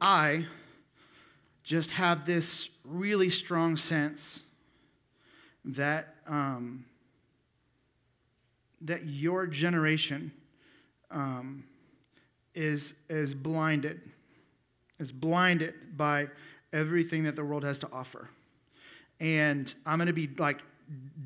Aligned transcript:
I 0.00 0.46
just 1.64 1.92
have 1.92 2.24
this 2.24 2.70
really 2.84 3.28
strong 3.28 3.76
sense 3.76 4.42
that 5.64 6.14
um, 6.26 6.84
that 8.80 9.06
your 9.06 9.46
generation 9.46 10.32
um, 11.10 11.64
is 12.54 13.00
is 13.08 13.34
blinded, 13.34 14.00
is 14.98 15.12
blinded 15.12 15.74
by 15.96 16.28
everything 16.72 17.24
that 17.24 17.36
the 17.36 17.44
world 17.44 17.64
has 17.64 17.78
to 17.80 17.88
offer, 17.92 18.28
and 19.20 19.74
I'm 19.84 19.98
going 19.98 20.06
to 20.06 20.12
be 20.12 20.28
like 20.38 20.62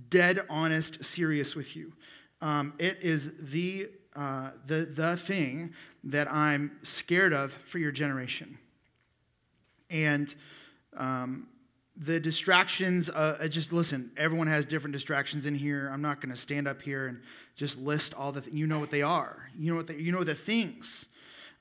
dead 0.09 0.41
honest, 0.49 1.05
serious 1.05 1.55
with 1.55 1.77
you. 1.77 1.93
Um, 2.41 2.75
it 2.79 2.99
is 3.03 3.53
the 3.53 3.89
uh, 4.17 4.51
the 4.67 4.85
the 4.85 5.17
thing 5.17 5.73
that 6.05 6.31
I'm 6.31 6.79
scared 6.83 7.33
of 7.33 7.53
for 7.53 7.79
your 7.79 7.93
generation, 7.93 8.59
and 9.93 10.35
um, 10.97 11.47
the 11.97 12.19
distractions. 12.19 13.11
Uh, 13.11 13.47
just 13.49 13.73
listen. 13.73 14.11
Everyone 14.17 14.47
has 14.47 14.67
different 14.67 14.93
distractions 14.93 15.47
in 15.47 15.55
here. 15.55 15.91
I'm 15.93 16.03
not 16.03 16.21
going 16.21 16.35
to 16.35 16.41
stand 16.41 16.67
up 16.67 16.83
here 16.83 17.07
and 17.07 17.21
just 17.55 17.79
list 17.79 18.15
all 18.15 18.33
the. 18.33 18.41
Th- 18.41 18.55
you 18.55 18.67
know 18.67 18.81
what 18.81 18.91
they 18.91 19.03
are. 19.03 19.51
You 19.57 19.71
know 19.71 19.77
what 19.77 19.87
they, 19.87 19.97
you 19.97 20.11
know 20.11 20.25
the 20.25 20.35
things. 20.35 21.09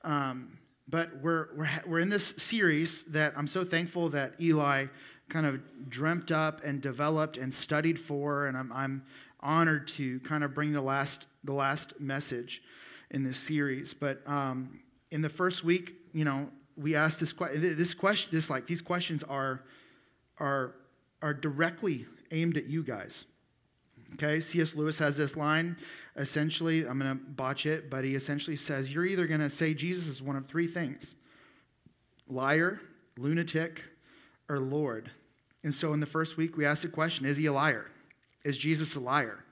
Um, 0.02 0.58
but 0.88 1.16
we're, 1.22 1.48
we're, 1.54 1.68
we're 1.86 2.00
in 2.00 2.10
this 2.10 2.26
series 2.26 3.04
that 3.12 3.34
I'm 3.36 3.46
so 3.46 3.64
thankful 3.64 4.08
that 4.10 4.40
Eli 4.40 4.86
kind 5.28 5.46
of 5.46 5.88
dreamt 5.88 6.30
up 6.30 6.62
and 6.64 6.82
developed 6.82 7.38
and 7.38 7.52
studied 7.54 7.98
for, 7.98 8.46
and 8.46 8.56
I'm, 8.56 8.72
I'm 8.72 9.02
honored 9.40 9.88
to 9.88 10.20
kind 10.20 10.44
of 10.44 10.54
bring 10.54 10.72
the 10.72 10.82
last, 10.82 11.26
the 11.44 11.54
last 11.54 12.00
message 12.00 12.60
in 13.10 13.22
this 13.22 13.38
series. 13.38 13.94
But 13.94 14.26
um, 14.26 14.80
in 15.10 15.22
the 15.22 15.28
first 15.28 15.64
week, 15.64 15.94
you 16.12 16.24
know, 16.24 16.48
we 16.76 16.94
asked 16.94 17.20
this 17.20 17.32
question. 17.32 17.60
This 17.60 17.94
question, 17.94 18.30
this 18.32 18.50
like 18.50 18.66
these 18.66 18.82
questions 18.82 19.22
are, 19.24 19.62
are, 20.38 20.74
are 21.20 21.34
directly 21.34 22.06
aimed 22.30 22.56
at 22.56 22.66
you 22.66 22.82
guys. 22.82 23.26
Okay, 24.14 24.40
C.S. 24.40 24.76
Lewis 24.76 24.98
has 24.98 25.16
this 25.16 25.36
line. 25.36 25.76
Essentially, 26.16 26.86
I'm 26.86 26.98
going 26.98 27.10
to 27.10 27.24
botch 27.24 27.64
it, 27.64 27.88
but 27.88 28.04
he 28.04 28.14
essentially 28.14 28.56
says, 28.56 28.92
You're 28.92 29.06
either 29.06 29.26
going 29.26 29.40
to 29.40 29.50
say 29.50 29.74
Jesus 29.74 30.06
is 30.06 30.22
one 30.22 30.36
of 30.36 30.46
three 30.46 30.66
things 30.66 31.16
liar, 32.28 32.80
lunatic, 33.16 33.84
or 34.48 34.58
Lord. 34.58 35.10
And 35.64 35.72
so 35.72 35.92
in 35.92 36.00
the 36.00 36.06
first 36.06 36.36
week, 36.36 36.56
we 36.56 36.66
asked 36.66 36.82
the 36.82 36.88
question 36.88 37.26
Is 37.26 37.36
he 37.36 37.46
a 37.46 37.52
liar? 37.52 37.90
Is 38.44 38.58
Jesus 38.58 38.96
a 38.96 39.00
liar? 39.00 39.44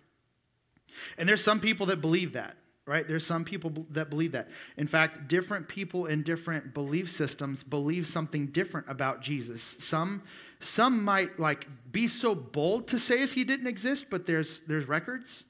And 1.17 1.29
there's 1.29 1.43
some 1.43 1.61
people 1.61 1.87
that 1.87 2.01
believe 2.01 2.33
that, 2.33 2.57
right? 2.91 3.07
There's 3.07 3.25
some 3.25 3.45
people 3.45 3.87
that 3.91 4.11
believe 4.11 4.33
that. 4.33 4.49
In 4.77 4.89
fact, 4.89 5.29
different 5.29 5.69
people 5.69 6.07
in 6.07 6.25
different 6.25 6.75
belief 6.75 7.09
systems 7.09 7.63
believe 7.63 8.05
something 8.05 8.47
different 8.47 8.91
about 8.91 9.23
Jesus. 9.23 9.63
Some, 9.63 10.25
some 10.59 11.05
might 11.05 11.39
like 11.39 11.69
be 11.93 12.09
so 12.09 12.35
bold 12.35 12.89
to 12.89 12.99
say 12.99 13.23
as 13.23 13.35
he 13.35 13.45
didn't 13.45 13.69
exist, 13.69 14.07
but 14.11 14.27
there's 14.27 14.67
there's 14.67 14.89
records. 14.89 15.45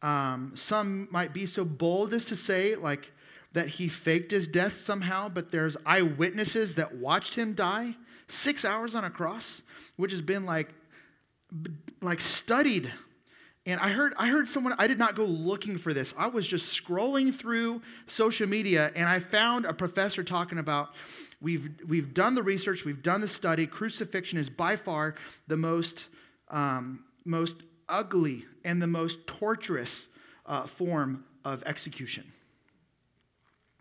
Um, 0.00 0.52
some 0.54 1.06
might 1.10 1.34
be 1.34 1.44
so 1.44 1.66
bold 1.66 2.14
as 2.14 2.24
to 2.26 2.36
say 2.36 2.76
like 2.76 3.12
that 3.52 3.68
he 3.68 3.86
faked 3.86 4.30
his 4.30 4.48
death 4.48 4.72
somehow, 4.72 5.28
but 5.28 5.50
there's 5.50 5.76
eyewitnesses 5.84 6.76
that 6.76 6.96
watched 6.96 7.34
him 7.34 7.52
die 7.52 7.94
six 8.26 8.64
hours 8.64 8.94
on 8.94 9.04
a 9.04 9.10
cross, 9.10 9.64
which 9.96 10.12
has 10.12 10.22
been 10.22 10.46
like 10.46 10.70
like 12.00 12.22
studied 12.22 12.90
and 13.66 13.80
I 13.80 13.90
heard, 13.90 14.12
I 14.18 14.28
heard 14.28 14.46
someone, 14.46 14.74
I 14.78 14.86
did 14.86 14.98
not 14.98 15.14
go 15.14 15.24
looking 15.24 15.78
for 15.78 15.94
this. 15.94 16.14
I 16.18 16.26
was 16.26 16.46
just 16.46 16.78
scrolling 16.78 17.34
through 17.34 17.80
social 18.06 18.46
media 18.46 18.90
and 18.94 19.08
I 19.08 19.20
found 19.20 19.64
a 19.64 19.72
professor 19.72 20.22
talking 20.22 20.58
about 20.58 20.94
we've, 21.40 21.70
we've 21.88 22.12
done 22.12 22.34
the 22.34 22.42
research, 22.42 22.84
we've 22.84 23.02
done 23.02 23.22
the 23.22 23.28
study. 23.28 23.66
Crucifixion 23.66 24.38
is 24.38 24.50
by 24.50 24.76
far 24.76 25.14
the 25.46 25.56
most, 25.56 26.08
um, 26.48 27.04
most 27.24 27.62
ugly 27.88 28.44
and 28.64 28.82
the 28.82 28.86
most 28.86 29.26
torturous 29.26 30.10
uh, 30.44 30.64
form 30.64 31.24
of 31.42 31.62
execution. 31.64 32.24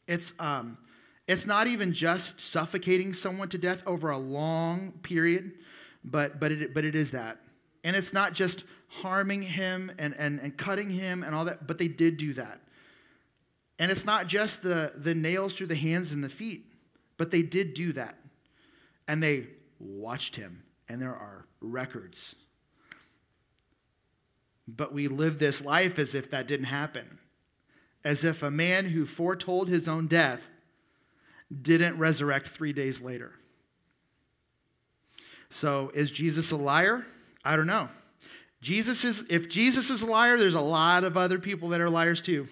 It's, 0.07 0.39
um, 0.39 0.77
it's 1.27 1.45
not 1.45 1.67
even 1.67 1.91
just 1.91 2.39
suffocating 2.39 3.11
someone 3.11 3.49
to 3.49 3.57
death 3.57 3.83
over 3.85 4.11
a 4.11 4.17
long 4.17 4.93
period, 5.03 5.51
but, 6.05 6.39
but, 6.39 6.53
it, 6.53 6.73
but 6.73 6.85
it 6.85 6.95
is 6.95 7.11
that. 7.11 7.39
And 7.83 7.97
it's 7.97 8.13
not 8.13 8.33
just 8.33 8.65
harming 9.01 9.41
him 9.41 9.91
and, 9.97 10.13
and, 10.17 10.39
and 10.39 10.57
cutting 10.57 10.89
him 10.89 11.23
and 11.23 11.33
all 11.33 11.45
that, 11.45 11.65
but 11.65 11.77
they 11.77 11.87
did 11.87 12.17
do 12.17 12.33
that. 12.33 12.61
And 13.79 13.91
it's 13.91 14.05
not 14.05 14.27
just 14.27 14.63
the, 14.63 14.91
the 14.95 15.15
nails 15.15 15.53
through 15.53 15.67
the 15.67 15.75
hands 15.75 16.13
and 16.13 16.23
the 16.23 16.29
feet, 16.29 16.65
but 17.17 17.31
they 17.31 17.41
did 17.41 17.73
do 17.73 17.91
that. 17.93 18.17
And 19.07 19.21
they 19.21 19.47
watched 19.79 20.35
him, 20.35 20.63
and 20.87 21.01
there 21.01 21.15
are 21.15 21.45
records. 21.59 22.35
But 24.67 24.93
we 24.93 25.07
live 25.07 25.39
this 25.39 25.65
life 25.65 25.99
as 25.99 26.15
if 26.15 26.29
that 26.31 26.47
didn't 26.47 26.67
happen, 26.67 27.19
as 28.03 28.23
if 28.23 28.43
a 28.43 28.51
man 28.51 28.85
who 28.85 29.05
foretold 29.05 29.69
his 29.69 29.87
own 29.87 30.07
death 30.07 30.49
didn't 31.61 31.97
resurrect 31.97 32.47
three 32.47 32.73
days 32.73 33.01
later. 33.01 33.33
So, 35.49 35.91
is 35.93 36.11
Jesus 36.11 36.51
a 36.51 36.57
liar? 36.57 37.05
I 37.43 37.57
don't 37.57 37.67
know. 37.67 37.89
Jesus 38.63 39.03
is, 39.03 39.29
if 39.29 39.49
Jesus 39.49 39.89
is 39.89 40.03
a 40.03 40.07
liar, 40.07 40.37
there's 40.37 40.55
a 40.55 40.61
lot 40.61 41.03
of 41.03 41.17
other 41.17 41.37
people 41.37 41.69
that 41.69 41.81
are 41.81 41.89
liars 41.89 42.21
too. 42.21 42.47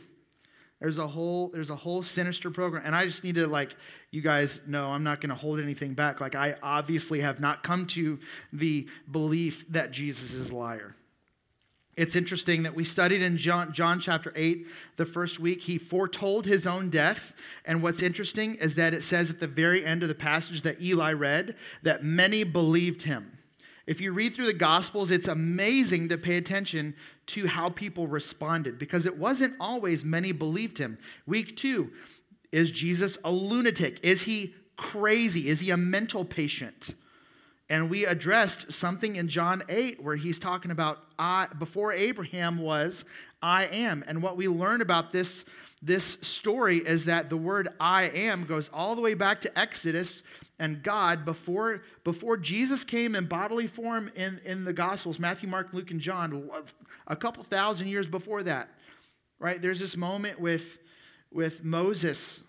There's 0.81 0.97
a 0.97 1.07
whole, 1.07 1.47
there's 1.47 1.69
a 1.69 1.75
whole 1.75 2.03
sinister 2.03 2.51
program. 2.51 2.83
And 2.85 2.93
I 2.93 3.05
just 3.05 3.23
need 3.23 3.35
to 3.35 3.47
like, 3.47 3.77
you 4.11 4.21
guys 4.21 4.67
know 4.67 4.87
I'm 4.89 5.03
not 5.03 5.21
going 5.21 5.29
to 5.29 5.35
hold 5.35 5.61
anything 5.61 5.93
back. 5.93 6.19
Like 6.19 6.35
I 6.35 6.55
obviously 6.61 7.21
have 7.21 7.39
not 7.39 7.63
come 7.63 7.85
to 7.87 8.19
the 8.51 8.89
belief 9.09 9.65
that 9.69 9.91
Jesus 9.91 10.33
is 10.33 10.51
a 10.51 10.55
liar. 10.55 10.97
It's 11.95 12.17
interesting 12.17 12.63
that 12.63 12.75
we 12.75 12.83
studied 12.83 13.21
in 13.21 13.37
John, 13.37 13.71
John 13.71 14.01
chapter 14.01 14.33
8 14.35 14.67
the 14.97 15.05
first 15.05 15.39
week. 15.39 15.61
He 15.61 15.77
foretold 15.77 16.45
his 16.45 16.67
own 16.67 16.89
death. 16.89 17.33
And 17.63 17.81
what's 17.81 18.01
interesting 18.01 18.55
is 18.55 18.75
that 18.75 18.93
it 18.93 19.01
says 19.01 19.31
at 19.31 19.39
the 19.39 19.47
very 19.47 19.85
end 19.85 20.03
of 20.03 20.09
the 20.09 20.15
passage 20.15 20.63
that 20.63 20.81
Eli 20.81 21.13
read 21.13 21.55
that 21.83 22.03
many 22.03 22.43
believed 22.43 23.03
him. 23.03 23.37
If 23.87 23.99
you 23.99 24.11
read 24.11 24.33
through 24.33 24.45
the 24.45 24.53
Gospels, 24.53 25.11
it's 25.11 25.27
amazing 25.27 26.09
to 26.09 26.17
pay 26.17 26.37
attention 26.37 26.95
to 27.27 27.47
how 27.47 27.69
people 27.69 28.07
responded 28.07 28.77
because 28.77 29.05
it 29.05 29.17
wasn't 29.17 29.55
always 29.59 30.05
many 30.05 30.31
believed 30.31 30.77
him. 30.77 30.97
Week 31.25 31.55
two, 31.55 31.91
is 32.51 32.71
Jesus 32.71 33.17
a 33.23 33.31
lunatic? 33.31 33.99
Is 34.03 34.23
he 34.23 34.55
crazy? 34.75 35.47
Is 35.47 35.61
he 35.61 35.71
a 35.71 35.77
mental 35.77 36.25
patient? 36.25 36.91
And 37.69 37.89
we 37.89 38.05
addressed 38.05 38.73
something 38.73 39.15
in 39.15 39.29
John 39.29 39.63
8 39.69 40.03
where 40.03 40.17
he's 40.17 40.39
talking 40.39 40.71
about 40.71 40.99
I, 41.17 41.47
before 41.57 41.93
Abraham 41.93 42.57
was, 42.57 43.05
I 43.41 43.67
am. 43.67 44.03
And 44.07 44.21
what 44.21 44.35
we 44.35 44.49
learn 44.49 44.81
about 44.81 45.11
this, 45.11 45.49
this 45.81 46.05
story 46.21 46.77
is 46.77 47.05
that 47.05 47.29
the 47.29 47.37
word 47.37 47.67
I 47.79 48.03
am 48.03 48.43
goes 48.43 48.69
all 48.69 48.95
the 48.95 49.01
way 49.01 49.15
back 49.15 49.41
to 49.41 49.59
Exodus 49.59 50.23
and 50.59 50.83
God 50.83 51.25
before, 51.25 51.81
before 52.03 52.37
Jesus 52.37 52.83
came 52.83 53.15
in 53.15 53.25
bodily 53.25 53.65
form 53.65 54.11
in, 54.15 54.39
in 54.45 54.63
the 54.63 54.73
Gospels, 54.73 55.17
Matthew, 55.17 55.49
Mark, 55.49 55.73
Luke, 55.73 55.89
and 55.89 55.99
John, 55.99 56.49
a 57.07 57.15
couple 57.15 57.43
thousand 57.43 57.87
years 57.87 58.05
before 58.05 58.43
that, 58.43 58.69
right? 59.39 59.59
There's 59.59 59.79
this 59.79 59.97
moment 59.97 60.39
with, 60.39 60.77
with 61.31 61.65
Moses. 61.65 62.43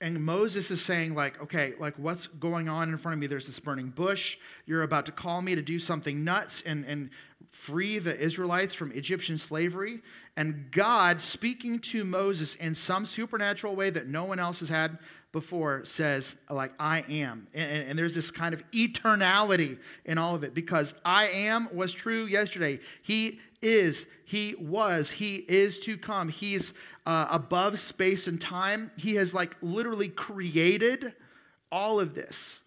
And 0.00 0.24
Moses 0.24 0.72
is 0.72 0.84
saying, 0.84 1.14
like, 1.14 1.40
okay, 1.40 1.74
like 1.78 1.94
what's 2.00 2.26
going 2.26 2.68
on 2.68 2.88
in 2.88 2.96
front 2.96 3.14
of 3.14 3.20
me? 3.20 3.28
There's 3.28 3.46
this 3.46 3.60
burning 3.60 3.90
bush. 3.90 4.36
You're 4.66 4.82
about 4.82 5.06
to 5.06 5.12
call 5.12 5.42
me 5.42 5.54
to 5.54 5.62
do 5.62 5.78
something 5.78 6.24
nuts 6.24 6.62
and, 6.62 6.84
and 6.84 7.10
free 7.46 8.00
the 8.00 8.18
Israelites 8.18 8.74
from 8.74 8.90
Egyptian 8.90 9.38
slavery. 9.38 10.00
And 10.36 10.70
God, 10.70 11.20
speaking 11.20 11.78
to 11.78 12.04
Moses 12.04 12.56
in 12.56 12.74
some 12.74 13.06
supernatural 13.06 13.74
way 13.74 13.88
that 13.90 14.06
no 14.06 14.24
one 14.24 14.38
else 14.38 14.60
has 14.60 14.68
had 14.68 14.98
before 15.32 15.84
says, 15.84 16.40
like, 16.50 16.72
I 16.78 17.04
am. 17.08 17.46
And, 17.54 17.88
and, 17.90 17.98
there's 17.98 18.14
this 18.14 18.30
kind 18.30 18.54
of 18.54 18.70
eternality 18.70 19.78
in 20.04 20.18
all 20.18 20.34
of 20.34 20.44
it 20.44 20.54
because 20.54 20.98
I 21.04 21.28
am 21.28 21.68
was 21.74 21.92
true 21.92 22.24
yesterday. 22.24 22.80
He 23.02 23.40
is, 23.60 24.12
He 24.24 24.54
was, 24.58 25.12
He 25.12 25.36
is 25.36 25.80
to 25.80 25.98
come. 25.98 26.28
He's 26.28 26.74
uh, 27.04 27.28
above 27.30 27.78
space 27.78 28.26
and 28.26 28.40
time. 28.40 28.90
He 28.96 29.16
has, 29.16 29.34
like, 29.34 29.56
literally 29.60 30.08
created 30.08 31.12
all 31.70 32.00
of 32.00 32.14
this. 32.14 32.64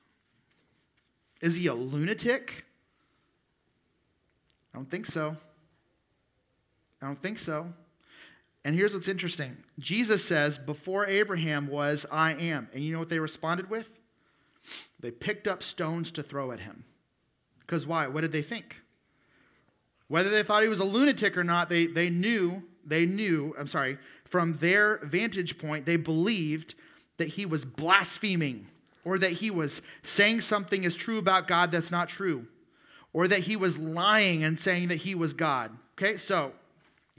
Is 1.41 1.55
He 1.55 1.67
a 1.67 1.73
lunatic? 1.73 2.65
I 4.73 4.77
don't 4.77 4.89
think 4.89 5.05
so. 5.05 5.37
I 7.01 7.05
don't 7.05 7.19
think 7.19 7.37
so. 7.37 7.73
And 8.65 8.75
here's 8.75 8.93
what's 8.93 9.07
interesting 9.07 9.57
Jesus 9.79 10.23
says, 10.23 10.57
Before 10.57 11.05
Abraham 11.05 11.67
was, 11.67 12.05
I 12.11 12.33
am. 12.33 12.69
And 12.73 12.83
you 12.83 12.93
know 12.93 12.99
what 12.99 13.09
they 13.09 13.19
responded 13.19 13.69
with? 13.69 13.99
They 14.99 15.11
picked 15.11 15.47
up 15.47 15.63
stones 15.63 16.11
to 16.11 16.23
throw 16.23 16.51
at 16.51 16.59
him. 16.59 16.83
Because 17.59 17.87
why? 17.87 18.07
What 18.07 18.21
did 18.21 18.31
they 18.31 18.41
think? 18.41 18.81
Whether 20.07 20.29
they 20.29 20.43
thought 20.43 20.63
he 20.63 20.69
was 20.69 20.79
a 20.79 20.85
lunatic 20.85 21.37
or 21.37 21.43
not, 21.43 21.69
they, 21.69 21.85
they 21.85 22.09
knew, 22.09 22.63
they 22.83 23.05
knew, 23.05 23.53
I'm 23.59 23.67
sorry, 23.67 23.97
from 24.25 24.53
their 24.53 24.97
vantage 25.05 25.59
point, 25.59 25.85
they 25.85 25.97
believed 25.97 26.73
that 27.17 27.29
he 27.29 27.45
was 27.45 27.63
blaspheming 27.63 28.65
or 29.05 29.19
that 29.19 29.33
he 29.33 29.51
was 29.51 29.83
saying 30.01 30.41
something 30.41 30.83
is 30.83 30.95
true 30.95 31.19
about 31.19 31.47
God 31.47 31.71
that's 31.71 31.91
not 31.91 32.09
true 32.09 32.47
or 33.13 33.27
that 33.27 33.41
he 33.41 33.55
was 33.55 33.77
lying 33.77 34.43
and 34.43 34.57
saying 34.57 34.87
that 34.87 34.97
he 34.97 35.15
was 35.15 35.33
God. 35.33 35.71
Okay, 35.93 36.17
so 36.17 36.53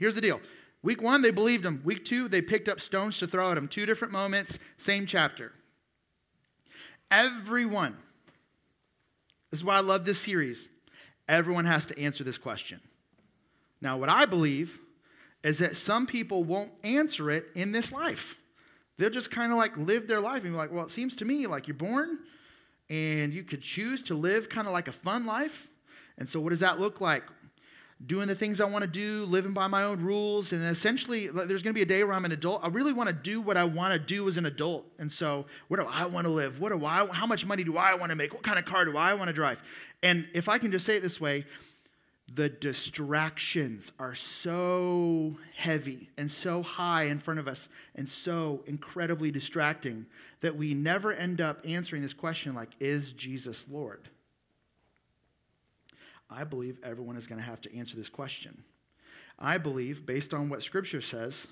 here's 0.01 0.15
the 0.15 0.21
deal. 0.21 0.41
Week 0.83 1.01
one, 1.01 1.21
they 1.21 1.31
believed 1.31 1.63
him. 1.63 1.81
Week 1.85 2.03
two, 2.03 2.27
they 2.27 2.41
picked 2.41 2.67
up 2.67 2.81
stones 2.81 3.19
to 3.19 3.27
throw 3.27 3.51
at 3.51 3.57
him. 3.57 3.67
Two 3.67 3.85
different 3.85 4.11
moments, 4.11 4.59
same 4.75 5.05
chapter. 5.05 5.53
Everyone, 7.09 7.95
this 9.51 9.59
is 9.59 9.63
why 9.63 9.75
I 9.75 9.81
love 9.81 10.05
this 10.05 10.19
series. 10.19 10.69
Everyone 11.29 11.65
has 11.65 11.85
to 11.85 11.99
answer 11.99 12.23
this 12.23 12.37
question. 12.37 12.79
Now, 13.79 13.97
what 13.97 14.09
I 14.09 14.25
believe 14.25 14.79
is 15.43 15.59
that 15.59 15.75
some 15.75 16.07
people 16.07 16.43
won't 16.43 16.71
answer 16.83 17.29
it 17.29 17.45
in 17.55 17.71
this 17.71 17.93
life. 17.93 18.37
They'll 18.97 19.09
just 19.09 19.31
kind 19.31 19.51
of 19.51 19.57
like 19.57 19.75
live 19.77 20.07
their 20.07 20.19
life 20.19 20.43
and 20.43 20.53
be 20.53 20.57
like, 20.57 20.71
well, 20.71 20.85
it 20.85 20.91
seems 20.91 21.15
to 21.17 21.25
me 21.25 21.47
like 21.47 21.67
you're 21.67 21.75
born 21.75 22.19
and 22.89 23.33
you 23.33 23.43
could 23.43 23.61
choose 23.61 24.03
to 24.03 24.13
live 24.13 24.49
kind 24.49 24.67
of 24.67 24.73
like 24.73 24.87
a 24.87 24.91
fun 24.91 25.25
life. 25.25 25.67
And 26.17 26.27
so, 26.27 26.39
what 26.39 26.49
does 26.49 26.59
that 26.59 26.79
look 26.79 27.01
like? 27.01 27.23
Doing 28.05 28.27
the 28.27 28.35
things 28.35 28.59
I 28.59 28.65
want 28.65 28.83
to 28.83 28.89
do, 28.89 29.25
living 29.25 29.53
by 29.53 29.67
my 29.67 29.83
own 29.83 30.01
rules. 30.01 30.53
And 30.53 30.63
essentially, 30.63 31.27
there's 31.27 31.61
going 31.61 31.73
to 31.73 31.77
be 31.77 31.83
a 31.83 31.85
day 31.85 32.03
where 32.03 32.13
I'm 32.13 32.25
an 32.25 32.31
adult. 32.31 32.63
I 32.63 32.67
really 32.67 32.93
want 32.93 33.09
to 33.09 33.13
do 33.15 33.41
what 33.41 33.57
I 33.57 33.63
want 33.63 33.93
to 33.93 33.99
do 33.99 34.27
as 34.27 34.37
an 34.37 34.45
adult. 34.45 34.85
And 34.97 35.11
so, 35.11 35.45
where 35.67 35.81
do 35.81 35.87
I 35.89 36.05
want 36.05 36.25
to 36.25 36.31
live? 36.31 36.59
What 36.59 36.71
do 36.71 36.85
I, 36.85 37.05
how 37.07 37.27
much 37.27 37.45
money 37.45 37.63
do 37.63 37.77
I 37.77 37.93
want 37.95 38.09
to 38.09 38.15
make? 38.15 38.33
What 38.33 38.43
kind 38.43 38.57
of 38.57 38.65
car 38.65 38.85
do 38.85 38.97
I 38.97 39.13
want 39.13 39.27
to 39.27 39.33
drive? 39.33 39.61
And 40.01 40.27
if 40.33 40.49
I 40.49 40.57
can 40.57 40.71
just 40.71 40.85
say 40.85 40.97
it 40.97 41.03
this 41.03 41.21
way, 41.21 41.45
the 42.33 42.49
distractions 42.49 43.91
are 43.99 44.15
so 44.15 45.37
heavy 45.55 46.09
and 46.17 46.31
so 46.31 46.63
high 46.63 47.03
in 47.03 47.19
front 47.19 47.39
of 47.39 47.47
us 47.47 47.67
and 47.95 48.07
so 48.07 48.63
incredibly 48.67 49.31
distracting 49.31 50.05
that 50.39 50.55
we 50.55 50.73
never 50.73 51.11
end 51.11 51.41
up 51.41 51.59
answering 51.65 52.01
this 52.01 52.13
question 52.13 52.55
like, 52.55 52.69
is 52.79 53.11
Jesus 53.11 53.69
Lord? 53.69 54.09
I 56.31 56.43
believe 56.43 56.79
everyone 56.83 57.17
is 57.17 57.27
going 57.27 57.39
to 57.39 57.45
have 57.45 57.61
to 57.61 57.77
answer 57.77 57.97
this 57.97 58.09
question. 58.09 58.63
I 59.37 59.57
believe, 59.57 60.05
based 60.05 60.33
on 60.33 60.49
what 60.49 60.61
Scripture 60.61 61.01
says, 61.01 61.49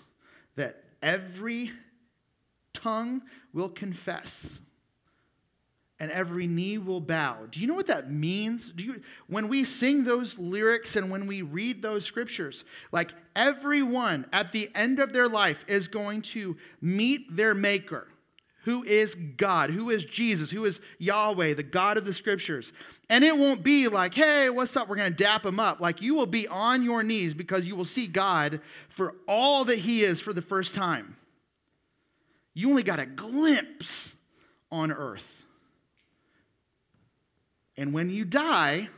that 0.56 0.84
every 1.02 1.72
tongue 2.74 3.22
will 3.54 3.70
confess 3.70 4.62
and 6.00 6.12
every 6.12 6.48
knee 6.48 6.78
will 6.78 7.02
bow. 7.02 7.46
Do 7.52 7.60
you 7.60 7.68
know 7.68 7.76
what 7.76 7.88
that 7.88 8.10
means? 8.10 8.72
Do 8.72 8.84
you 8.84 9.02
when 9.28 9.50
we 9.50 9.64
sing 9.64 10.06
those 10.06 10.40
lyrics 10.40 10.96
and 10.96 11.12
when 11.12 11.28
we 11.28 11.42
read 11.42 11.81
those 11.81 12.06
scriptures, 12.06 12.64
like 12.92 13.12
everyone 13.36 14.26
at 14.31 14.52
the 14.54 14.70
end 14.74 15.00
of 15.00 15.12
their 15.12 15.28
life 15.28 15.66
is 15.68 15.88
going 15.88 16.22
to 16.22 16.56
meet 16.81 17.36
their 17.36 17.54
maker, 17.54 18.08
who 18.64 18.84
is 18.84 19.16
God, 19.16 19.70
who 19.70 19.90
is 19.90 20.04
Jesus, 20.06 20.52
who 20.52 20.66
is 20.66 20.82
Yahweh, 20.98 21.54
the 21.54 21.64
God 21.64 21.98
of 21.98 22.06
the 22.06 22.14
scriptures. 22.14 22.74
And 23.10 23.24
it 23.24 23.38
won't 23.38 23.64
be 23.64 23.88
like, 23.88 24.14
"Hey, 24.14 24.50
what's 24.50 24.76
up? 24.76 24.88
We're 24.88 24.96
going 24.96 25.12
to 25.12 25.24
dap 25.24 25.46
him 25.46 25.60
up." 25.60 25.80
Like 25.80 26.02
you 26.02 26.16
will 26.16 26.26
be 26.26 26.48
on 26.48 26.84
your 26.84 27.04
knees 27.04 27.34
because 27.34 27.66
you 27.66 27.76
will 27.76 27.86
see 27.86 28.08
God 28.08 28.62
for 28.90 29.16
all 29.28 29.66
that 29.66 29.80
he 29.80 30.02
is 30.02 30.22
for 30.22 30.34
the 30.34 30.42
first 30.42 30.76
time. 30.76 31.16
You 32.54 32.70
only 32.70 32.84
got 32.84 33.00
a 33.00 33.06
glimpse 33.06 34.18
on 34.72 34.92
earth. 34.92 35.44
And 37.78 37.94
when 37.94 38.10
you 38.10 38.26
die 38.26 38.90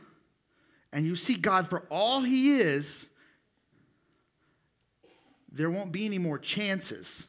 and 0.92 1.06
you 1.06 1.14
see 1.14 1.36
God 1.36 1.68
for 1.68 1.86
all 1.88 2.22
He 2.22 2.54
is, 2.54 3.10
there 5.52 5.70
won't 5.70 5.92
be 5.92 6.04
any 6.04 6.18
more 6.18 6.38
chances 6.38 7.28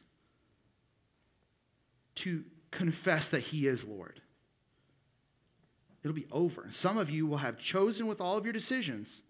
to 2.16 2.44
confess 2.70 3.28
that 3.28 3.40
He 3.40 3.66
is 3.66 3.86
Lord. 3.86 4.20
It'll 6.02 6.14
be 6.14 6.26
over. 6.30 6.66
Some 6.70 6.98
of 6.98 7.08
you 7.08 7.26
will 7.26 7.38
have 7.38 7.58
chosen 7.58 8.06
with 8.06 8.20
all 8.20 8.36
of 8.36 8.44
your 8.44 8.52
decisions 8.52 9.22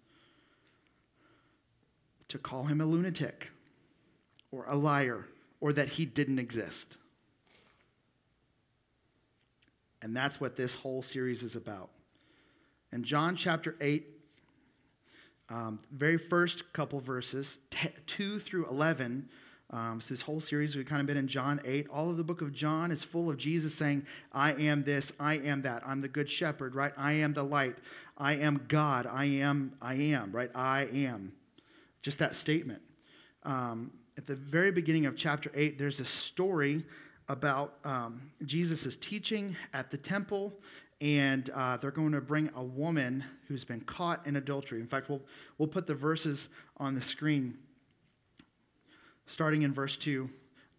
to 2.28 2.38
call 2.38 2.64
Him 2.64 2.80
a 2.80 2.86
lunatic 2.86 3.52
or 4.50 4.64
a 4.66 4.74
liar 4.74 5.26
or 5.60 5.72
that 5.72 5.90
He 5.90 6.04
didn't 6.04 6.38
exist. 6.38 6.96
And 10.02 10.14
that's 10.14 10.40
what 10.40 10.56
this 10.56 10.74
whole 10.74 11.02
series 11.02 11.42
is 11.42 11.56
about. 11.56 11.90
In 12.92 13.04
John 13.04 13.36
chapter 13.36 13.74
8, 13.80 14.06
um, 15.48 15.78
very 15.90 16.18
first 16.18 16.72
couple 16.72 17.00
verses, 17.00 17.58
t- 17.70 17.88
2 18.06 18.38
through 18.38 18.66
11, 18.68 19.28
um, 19.74 20.00
so 20.00 20.14
this 20.14 20.22
whole 20.22 20.40
series, 20.40 20.76
we've 20.76 20.86
kind 20.86 21.00
of 21.00 21.06
been 21.08 21.16
in 21.16 21.26
John 21.26 21.60
8. 21.64 21.88
All 21.92 22.08
of 22.08 22.16
the 22.16 22.22
book 22.22 22.40
of 22.40 22.52
John 22.52 22.92
is 22.92 23.02
full 23.02 23.28
of 23.28 23.36
Jesus 23.36 23.74
saying, 23.74 24.06
I 24.32 24.52
am 24.52 24.84
this, 24.84 25.12
I 25.18 25.34
am 25.34 25.62
that. 25.62 25.82
I'm 25.84 26.00
the 26.00 26.06
good 26.06 26.30
shepherd, 26.30 26.76
right? 26.76 26.92
I 26.96 27.14
am 27.14 27.32
the 27.32 27.42
light. 27.42 27.74
I 28.16 28.34
am 28.34 28.66
God. 28.68 29.04
I 29.04 29.24
am, 29.24 29.72
I 29.82 29.94
am, 29.94 30.30
right? 30.30 30.50
I 30.54 30.82
am. 30.92 31.32
Just 32.02 32.20
that 32.20 32.36
statement. 32.36 32.82
Um, 33.42 33.90
at 34.16 34.26
the 34.26 34.36
very 34.36 34.70
beginning 34.70 35.06
of 35.06 35.16
chapter 35.16 35.50
8, 35.52 35.76
there's 35.76 35.98
a 35.98 36.04
story 36.04 36.84
about 37.28 37.74
um, 37.84 38.30
Jesus' 38.46 38.96
teaching 38.96 39.56
at 39.72 39.90
the 39.90 39.96
temple 39.96 40.52
and 41.00 41.50
uh, 41.50 41.76
they're 41.78 41.90
going 41.90 42.12
to 42.12 42.20
bring 42.20 42.48
a 42.54 42.62
woman 42.62 43.24
who's 43.48 43.64
been 43.64 43.80
caught 43.80 44.26
in 44.26 44.36
adultery. 44.36 44.80
In 44.80 44.86
fact, 44.86 45.08
we'll, 45.08 45.22
we'll 45.58 45.68
put 45.68 45.86
the 45.86 45.94
verses 45.94 46.48
on 46.76 46.94
the 46.94 47.00
screen, 47.00 47.58
starting 49.26 49.62
in 49.62 49.72
verse 49.72 49.96
2. 49.96 50.30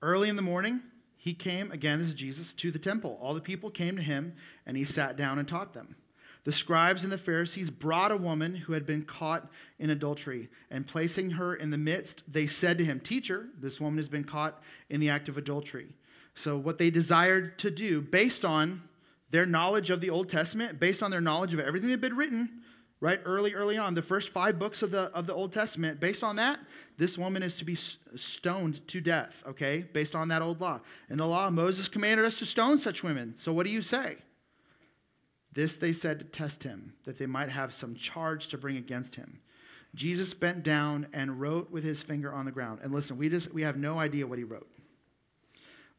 Early 0.01 0.29
in 0.29 0.35
the 0.35 0.41
morning, 0.41 0.81
he 1.17 1.33
came, 1.33 1.71
again, 1.71 1.99
this 1.99 2.09
is 2.09 2.13
Jesus, 2.13 2.53
to 2.53 2.69
the 2.69 2.79
temple. 2.79 3.17
All 3.21 3.33
the 3.33 3.41
people 3.41 3.69
came 3.69 3.95
to 3.95 4.01
him, 4.01 4.35
and 4.65 4.77
he 4.77 4.83
sat 4.83 5.17
down 5.17 5.39
and 5.39 5.47
taught 5.47 5.73
them. 5.73 5.95
The 6.43 6.53
scribes 6.53 7.03
and 7.03 7.11
the 7.11 7.17
Pharisees 7.17 7.71
brought 7.71 8.11
a 8.11 8.17
woman 8.17 8.53
who 8.53 8.73
had 8.73 8.85
been 8.85 9.03
caught 9.03 9.51
in 9.79 9.89
adultery, 9.89 10.49
and 10.69 10.85
placing 10.85 11.31
her 11.31 11.55
in 11.55 11.71
the 11.71 11.77
midst, 11.77 12.31
they 12.31 12.45
said 12.45 12.77
to 12.77 12.85
him, 12.85 12.99
Teacher, 12.99 13.47
this 13.59 13.81
woman 13.81 13.97
has 13.97 14.07
been 14.07 14.23
caught 14.23 14.61
in 14.87 14.99
the 14.99 15.09
act 15.09 15.27
of 15.27 15.37
adultery. 15.39 15.95
So, 16.35 16.55
what 16.57 16.77
they 16.77 16.91
desired 16.91 17.57
to 17.59 17.71
do, 17.71 18.01
based 18.01 18.45
on 18.45 18.83
their 19.31 19.47
knowledge 19.47 19.89
of 19.89 20.01
the 20.01 20.11
Old 20.11 20.29
Testament, 20.29 20.79
based 20.79 21.01
on 21.01 21.09
their 21.09 21.21
knowledge 21.21 21.55
of 21.55 21.59
everything 21.59 21.87
that 21.87 21.93
had 21.93 22.01
been 22.01 22.15
written, 22.15 22.61
right, 22.99 23.19
early, 23.25 23.53
early 23.53 23.77
on, 23.77 23.93
the 23.93 24.01
first 24.01 24.29
five 24.29 24.57
books 24.57 24.81
of 24.81 24.91
the, 24.91 25.11
of 25.13 25.27
the 25.27 25.33
Old 25.33 25.51
Testament, 25.51 25.99
based 25.99 26.23
on 26.23 26.37
that, 26.37 26.59
this 26.97 27.17
woman 27.17 27.43
is 27.43 27.57
to 27.57 27.65
be 27.65 27.75
stoned 27.75 28.87
to 28.87 29.01
death, 29.01 29.43
okay, 29.47 29.85
based 29.91 30.15
on 30.15 30.29
that 30.29 30.41
old 30.41 30.61
law. 30.61 30.79
and 31.09 31.19
the 31.19 31.25
law, 31.25 31.49
Moses 31.49 31.89
commanded 31.89 32.25
us 32.25 32.39
to 32.39 32.45
stone 32.45 32.77
such 32.77 33.03
women. 33.03 33.35
So 33.35 33.51
what 33.51 33.65
do 33.65 33.71
you 33.71 33.81
say? 33.81 34.17
This 35.51 35.75
they 35.75 35.93
said 35.93 36.19
to 36.19 36.25
test 36.25 36.63
him, 36.63 36.93
that 37.05 37.17
they 37.17 37.25
might 37.25 37.49
have 37.49 37.73
some 37.73 37.95
charge 37.95 38.47
to 38.49 38.57
bring 38.57 38.77
against 38.77 39.15
him. 39.15 39.39
Jesus 39.93 40.33
bent 40.33 40.63
down 40.63 41.07
and 41.13 41.39
wrote 41.39 41.71
with 41.71 41.83
his 41.83 42.03
finger 42.03 42.33
on 42.33 42.45
the 42.45 42.51
ground. 42.51 42.79
And 42.83 42.93
listen, 42.93 43.17
we 43.17 43.29
just 43.29 43.53
we 43.53 43.61
have 43.61 43.77
no 43.77 43.97
idea 43.97 44.27
what 44.27 44.37
he 44.37 44.43
wrote. 44.43 44.67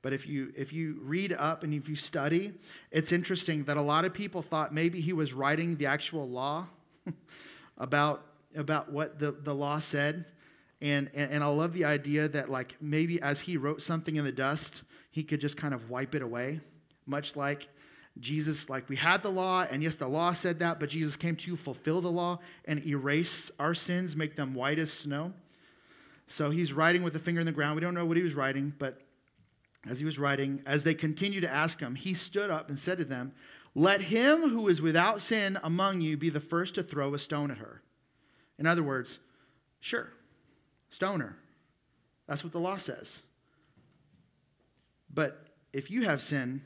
But 0.03 0.13
if 0.13 0.27
you 0.29 0.53
if 0.55 0.73
you 0.73 0.99
read 1.03 1.33
up 1.33 1.63
and 1.63 1.73
if 1.73 1.89
you 1.89 1.97
study, 1.97 2.53
it's 2.91 3.13
interesting 3.13 3.65
that 3.65 3.79
a 3.79 3.83
lot 3.83 4.05
of 4.05 4.13
people 4.13 4.43
thought 4.43 4.75
maybe 4.75 5.01
he 5.01 5.15
was 5.15 5.33
writing 5.33 5.77
the 5.77 5.87
actual 5.87 6.29
law 6.29 6.69
about 7.79 8.25
about 8.55 8.91
what 8.91 9.19
the, 9.19 9.33
the 9.33 9.55
law 9.55 9.79
said. 9.79 10.25
And, 10.81 11.11
and 11.15 11.31
and 11.31 11.45
I 11.45 11.47
love 11.47 11.73
the 11.73 11.85
idea 11.85 12.29
that 12.29 12.51
like 12.51 12.77
maybe 12.81 13.21
as 13.21 13.43
he 13.43 13.57
wrote 13.57 13.83
something 13.83 14.17
in 14.17 14.25
the 14.25 14.33
dust, 14.33 14.83
he 15.11 15.23
could 15.23 15.41
just 15.41 15.57
kind 15.57 15.73
of 15.73 15.91
wipe 15.91 16.15
it 16.15 16.23
away, 16.23 16.61
much 17.07 17.37
like 17.37 17.69
Jesus, 18.19 18.71
like 18.71 18.89
we 18.89 18.97
had 18.97 19.23
the 19.23 19.31
law, 19.31 19.67
and 19.71 19.83
yes, 19.83 19.95
the 19.95 20.09
law 20.09 20.33
said 20.33 20.59
that, 20.61 20.81
but 20.81 20.89
Jesus 20.89 21.17
came 21.17 21.37
to 21.37 21.57
fulfill 21.57 22.01
the 22.01 22.11
law 22.11 22.39
and 22.65 22.85
erase 22.87 23.51
our 23.59 23.75
sins, 23.75 24.17
make 24.17 24.37
them 24.37 24.55
white 24.55 24.79
as 24.79 24.93
snow. 24.93 25.33
So 26.27 26.51
he's 26.51 26.73
writing 26.73 27.03
with 27.03 27.15
a 27.15 27.19
finger 27.19 27.41
in 27.41 27.47
the 27.47 27.53
ground. 27.53 27.77
We 27.77 27.83
don't 27.83 27.95
know 27.95 28.07
what 28.07 28.17
he 28.17 28.23
was 28.23 28.35
writing, 28.35 28.73
but 28.79 29.01
as 29.89 29.99
he 29.99 30.05
was 30.05 30.19
writing, 30.19 30.63
as 30.67 30.83
they 30.83 30.95
continued 30.95 31.43
to 31.43 31.53
ask 31.53 31.81
him, 31.81 31.95
he 31.95 32.15
stood 32.15 32.51
up 32.51 32.69
and 32.69 32.79
said 32.79 32.99
to 32.99 33.05
them, 33.05 33.33
Let 33.79 34.01
him 34.01 34.49
who 34.49 34.69
is 34.69 34.81
without 34.81 35.21
sin 35.21 35.59
among 35.63 36.01
you 36.01 36.17
be 36.17 36.31
the 36.31 36.41
first 36.41 36.75
to 36.77 36.83
throw 36.83 37.13
a 37.13 37.19
stone 37.19 37.51
at 37.51 37.59
her. 37.59 37.83
In 38.59 38.67
other 38.67 38.83
words, 38.83 39.19
sure, 39.81 40.15
stone 40.89 41.21
her. 41.21 41.37
That's 42.27 42.43
what 42.43 42.55
the 42.55 42.59
law 42.59 42.79
says. 42.79 43.21
But 45.13 45.49
if 45.75 45.91
you 45.91 46.05
have 46.05 46.23
sin, 46.23 46.63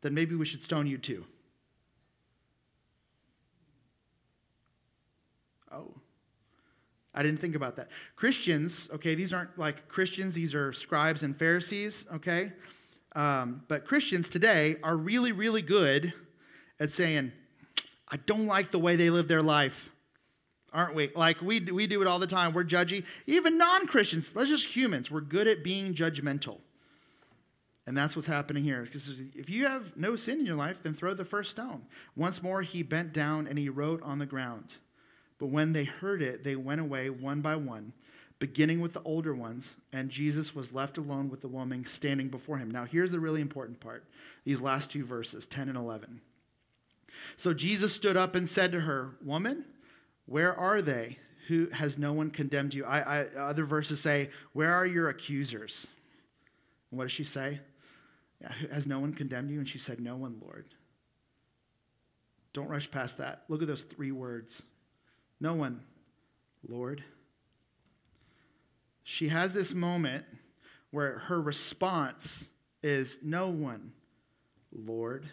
then 0.00 0.12
maybe 0.12 0.34
we 0.34 0.44
should 0.44 0.60
stone 0.60 0.88
you 0.88 0.98
too. 0.98 1.24
Oh. 5.70 5.94
I 7.14 7.22
didn't 7.22 7.38
think 7.38 7.54
about 7.54 7.76
that. 7.76 7.90
Christians, 8.16 8.88
okay, 8.92 9.14
these 9.14 9.32
aren't 9.32 9.56
like 9.56 9.86
Christians, 9.86 10.34
these 10.34 10.52
are 10.52 10.72
scribes 10.72 11.22
and 11.22 11.36
Pharisees, 11.36 12.06
okay? 12.12 12.50
Um, 13.14 13.62
but 13.68 13.84
Christians 13.84 14.28
today 14.28 14.76
are 14.82 14.96
really, 14.96 15.32
really 15.32 15.62
good 15.62 16.12
at 16.80 16.90
saying, 16.90 17.32
I 18.08 18.16
don't 18.16 18.46
like 18.46 18.70
the 18.70 18.78
way 18.78 18.96
they 18.96 19.10
live 19.10 19.28
their 19.28 19.42
life, 19.42 19.92
aren't 20.72 20.94
we? 20.94 21.10
Like 21.14 21.40
we, 21.40 21.60
we 21.60 21.86
do 21.86 22.02
it 22.02 22.08
all 22.08 22.18
the 22.18 22.26
time. 22.26 22.52
We're 22.52 22.64
judgy. 22.64 23.04
Even 23.26 23.56
non 23.56 23.86
Christians, 23.86 24.34
let's 24.34 24.50
just 24.50 24.74
humans, 24.74 25.10
we're 25.10 25.20
good 25.20 25.46
at 25.46 25.62
being 25.62 25.94
judgmental. 25.94 26.58
And 27.86 27.96
that's 27.96 28.16
what's 28.16 28.28
happening 28.28 28.64
here. 28.64 28.82
Because 28.82 29.08
if 29.34 29.50
you 29.50 29.66
have 29.66 29.96
no 29.96 30.16
sin 30.16 30.40
in 30.40 30.46
your 30.46 30.56
life, 30.56 30.82
then 30.82 30.94
throw 30.94 31.12
the 31.12 31.24
first 31.24 31.50
stone. 31.50 31.82
Once 32.16 32.42
more, 32.42 32.62
he 32.62 32.82
bent 32.82 33.12
down 33.12 33.46
and 33.46 33.58
he 33.58 33.68
wrote 33.68 34.02
on 34.02 34.18
the 34.18 34.26
ground. 34.26 34.76
But 35.38 35.48
when 35.48 35.74
they 35.74 35.84
heard 35.84 36.22
it, 36.22 36.44
they 36.44 36.56
went 36.56 36.80
away 36.80 37.10
one 37.10 37.42
by 37.42 37.56
one, 37.56 37.92
beginning 38.44 38.82
with 38.82 38.92
the 38.92 39.00
older 39.04 39.34
ones, 39.34 39.76
and 39.90 40.10
Jesus 40.10 40.54
was 40.54 40.74
left 40.74 40.98
alone 40.98 41.30
with 41.30 41.40
the 41.40 41.48
woman 41.48 41.82
standing 41.86 42.28
before 42.28 42.58
him. 42.58 42.70
Now, 42.70 42.84
here's 42.84 43.10
the 43.10 43.18
really 43.18 43.40
important 43.40 43.80
part 43.80 44.04
these 44.44 44.60
last 44.60 44.92
two 44.92 45.02
verses, 45.02 45.46
10 45.46 45.70
and 45.70 45.78
11. 45.78 46.20
So 47.38 47.54
Jesus 47.54 47.94
stood 47.94 48.18
up 48.18 48.34
and 48.34 48.46
said 48.46 48.70
to 48.72 48.82
her, 48.82 49.12
Woman, 49.24 49.64
where 50.26 50.54
are 50.54 50.82
they? 50.82 51.16
Who 51.48 51.70
has 51.70 51.96
no 51.96 52.12
one 52.12 52.30
condemned 52.30 52.74
you? 52.74 52.84
I, 52.84 52.98
I, 53.00 53.20
other 53.38 53.64
verses 53.64 53.98
say, 53.98 54.28
Where 54.52 54.74
are 54.74 54.84
your 54.84 55.08
accusers? 55.08 55.86
And 56.90 56.98
what 56.98 57.04
does 57.04 57.12
she 57.12 57.24
say? 57.24 57.60
Has 58.70 58.86
no 58.86 58.98
one 58.98 59.14
condemned 59.14 59.50
you? 59.52 59.58
And 59.58 59.66
she 59.66 59.78
said, 59.78 60.00
No 60.00 60.16
one, 60.16 60.36
Lord. 60.42 60.66
Don't 62.52 62.68
rush 62.68 62.90
past 62.90 63.16
that. 63.16 63.44
Look 63.48 63.62
at 63.62 63.68
those 63.68 63.84
three 63.84 64.12
words. 64.12 64.64
No 65.40 65.54
one, 65.54 65.80
Lord. 66.68 67.02
She 69.04 69.28
has 69.28 69.54
this 69.54 69.72
moment 69.72 70.24
where 70.90 71.18
her 71.20 71.40
response 71.40 72.48
is, 72.82 73.20
No 73.22 73.48
one, 73.48 73.92
Lord. 74.72 75.26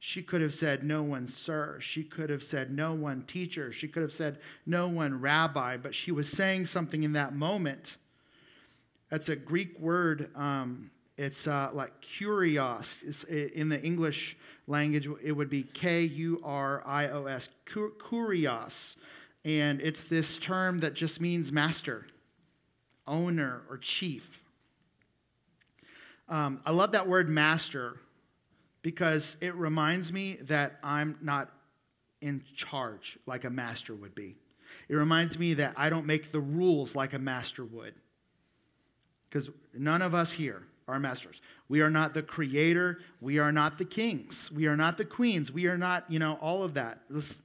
She 0.00 0.22
could 0.22 0.40
have 0.40 0.54
said, 0.54 0.82
No 0.82 1.02
one, 1.02 1.26
sir. 1.26 1.78
She 1.80 2.02
could 2.02 2.30
have 2.30 2.42
said, 2.42 2.72
No 2.72 2.92
one, 2.92 3.22
teacher. 3.22 3.70
She 3.70 3.86
could 3.86 4.02
have 4.02 4.12
said, 4.12 4.38
No 4.66 4.88
one, 4.88 5.20
rabbi. 5.20 5.76
But 5.76 5.94
she 5.94 6.10
was 6.10 6.28
saying 6.28 6.64
something 6.64 7.04
in 7.04 7.12
that 7.12 7.34
moment. 7.34 7.96
That's 9.10 9.28
a 9.28 9.36
Greek 9.36 9.78
word 9.78 10.34
um, 10.36 10.90
it's 11.18 11.48
uh, 11.48 11.70
like 11.72 12.00
kurios. 12.00 13.04
It's, 13.04 13.24
in 13.24 13.68
the 13.68 13.82
English 13.82 14.36
language, 14.68 15.08
it 15.20 15.32
would 15.32 15.50
be 15.50 15.64
K 15.64 16.02
U 16.02 16.40
R 16.44 16.80
I 16.86 17.08
O 17.08 17.26
S, 17.26 17.50
kurios. 17.66 18.96
And 19.44 19.80
it's 19.80 20.08
this 20.08 20.38
term 20.38 20.80
that 20.80 20.94
just 20.94 21.20
means 21.20 21.50
master, 21.50 22.06
owner, 23.08 23.62
or 23.68 23.78
chief. 23.78 24.42
Um, 26.28 26.60
I 26.64 26.72
love 26.72 26.92
that 26.92 27.08
word 27.08 27.28
master 27.28 27.98
because 28.82 29.36
it 29.40 29.54
reminds 29.54 30.12
me 30.12 30.34
that 30.42 30.78
I'm 30.84 31.18
not 31.20 31.50
in 32.20 32.44
charge 32.54 33.18
like 33.26 33.44
a 33.44 33.50
master 33.50 33.94
would 33.94 34.14
be. 34.14 34.36
It 34.88 34.94
reminds 34.94 35.38
me 35.38 35.54
that 35.54 35.74
I 35.76 35.90
don't 35.90 36.06
make 36.06 36.30
the 36.30 36.40
rules 36.40 36.94
like 36.94 37.12
a 37.12 37.18
master 37.18 37.64
would. 37.64 37.94
Because 39.28 39.50
none 39.74 40.02
of 40.02 40.14
us 40.14 40.32
here 40.32 40.64
are 40.86 40.98
masters. 40.98 41.42
We 41.68 41.80
are 41.82 41.90
not 41.90 42.14
the 42.14 42.22
creator. 42.22 42.98
We 43.20 43.38
are 43.38 43.52
not 43.52 43.78
the 43.78 43.84
kings. 43.84 44.50
We 44.50 44.66
are 44.66 44.76
not 44.76 44.96
the 44.96 45.04
queens. 45.04 45.52
We 45.52 45.66
are 45.66 45.76
not, 45.76 46.04
you 46.08 46.18
know, 46.18 46.38
all 46.40 46.62
of 46.64 46.74
that. 46.74 47.00
This, 47.10 47.42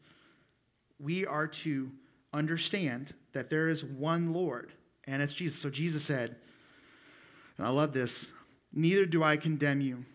we 1.00 1.26
are 1.26 1.48
to 1.48 1.92
understand 2.34 3.14
that 3.34 3.50
there 3.50 3.68
is 3.68 3.84
one 3.84 4.34
Lord, 4.34 4.72
and 5.08 5.22
it's 5.22 5.34
Jesus. 5.34 5.60
So 5.60 5.70
Jesus 5.70 6.04
said, 6.04 6.36
and 7.58 7.68
I 7.68 7.70
love 7.70 7.94
this 7.94 8.34
Neither 8.74 9.06
do 9.06 9.24
I 9.24 9.38
condemn 9.38 9.82
you. 9.82 10.06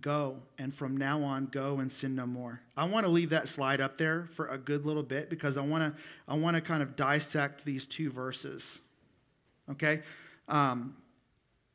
Go, 0.00 0.42
and 0.58 0.74
from 0.74 0.96
now 0.96 1.22
on, 1.22 1.46
go 1.46 1.78
and 1.78 1.90
sin 1.90 2.16
no 2.16 2.26
more. 2.26 2.60
I 2.76 2.86
want 2.86 3.06
to 3.06 3.12
leave 3.12 3.30
that 3.30 3.46
slide 3.46 3.80
up 3.80 3.96
there 3.96 4.26
for 4.32 4.48
a 4.48 4.58
good 4.58 4.84
little 4.84 5.04
bit 5.04 5.30
because 5.30 5.56
I 5.56 5.60
want 5.60 5.94
to, 5.94 6.02
I 6.26 6.36
want 6.36 6.56
to 6.56 6.60
kind 6.60 6.82
of 6.82 6.96
dissect 6.96 7.64
these 7.64 7.86
two 7.86 8.10
verses. 8.10 8.80
Okay? 9.70 10.02
Um, 10.48 10.96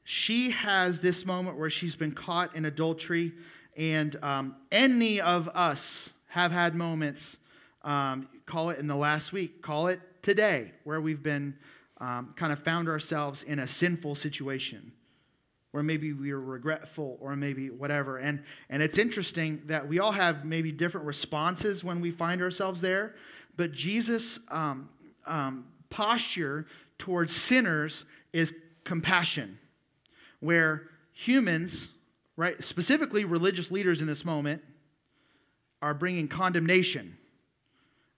she 0.03 0.51
has 0.51 0.99
this 0.99 1.25
moment 1.25 1.57
where 1.57 1.69
she's 1.69 1.95
been 1.95 2.11
caught 2.11 2.55
in 2.55 2.65
adultery, 2.65 3.31
and 3.77 4.17
um, 4.21 4.55
any 4.69 5.21
of 5.21 5.47
us 5.49 6.13
have 6.27 6.51
had 6.51 6.75
moments, 6.75 7.37
um, 7.83 8.27
call 8.45 8.69
it 8.69 8.79
in 8.79 8.87
the 8.87 8.97
last 8.97 9.31
week, 9.31 9.61
call 9.61 9.87
it 9.87 10.01
today, 10.21 10.73
where 10.83 11.01
we've 11.01 11.23
been 11.23 11.55
um, 11.97 12.33
kind 12.35 12.53
of 12.53 12.59
found 12.59 12.87
ourselves 12.87 13.43
in 13.43 13.59
a 13.59 13.67
sinful 13.67 14.15
situation 14.15 14.91
where 15.71 15.83
maybe 15.83 16.13
we 16.13 16.31
are 16.31 16.41
regretful 16.41 17.17
or 17.21 17.35
maybe 17.35 17.69
whatever. 17.69 18.17
And, 18.17 18.43
and 18.69 18.81
it's 18.81 18.97
interesting 18.97 19.61
that 19.65 19.87
we 19.87 19.99
all 19.99 20.13
have 20.13 20.43
maybe 20.43 20.71
different 20.71 21.05
responses 21.05 21.83
when 21.83 22.01
we 22.01 22.09
find 22.09 22.41
ourselves 22.41 22.81
there, 22.81 23.15
but 23.55 23.71
Jesus' 23.71 24.39
um, 24.49 24.89
um, 25.27 25.65
posture 25.89 26.65
towards 26.97 27.35
sinners 27.35 28.05
is 28.33 28.53
compassion 28.83 29.59
where 30.39 30.89
humans, 31.13 31.89
right, 32.35 32.63
specifically 32.63 33.25
religious 33.25 33.69
leaders 33.69 34.01
in 34.01 34.07
this 34.07 34.25
moment, 34.25 34.63
are 35.81 35.93
bringing 35.93 36.27
condemnation. 36.27 37.17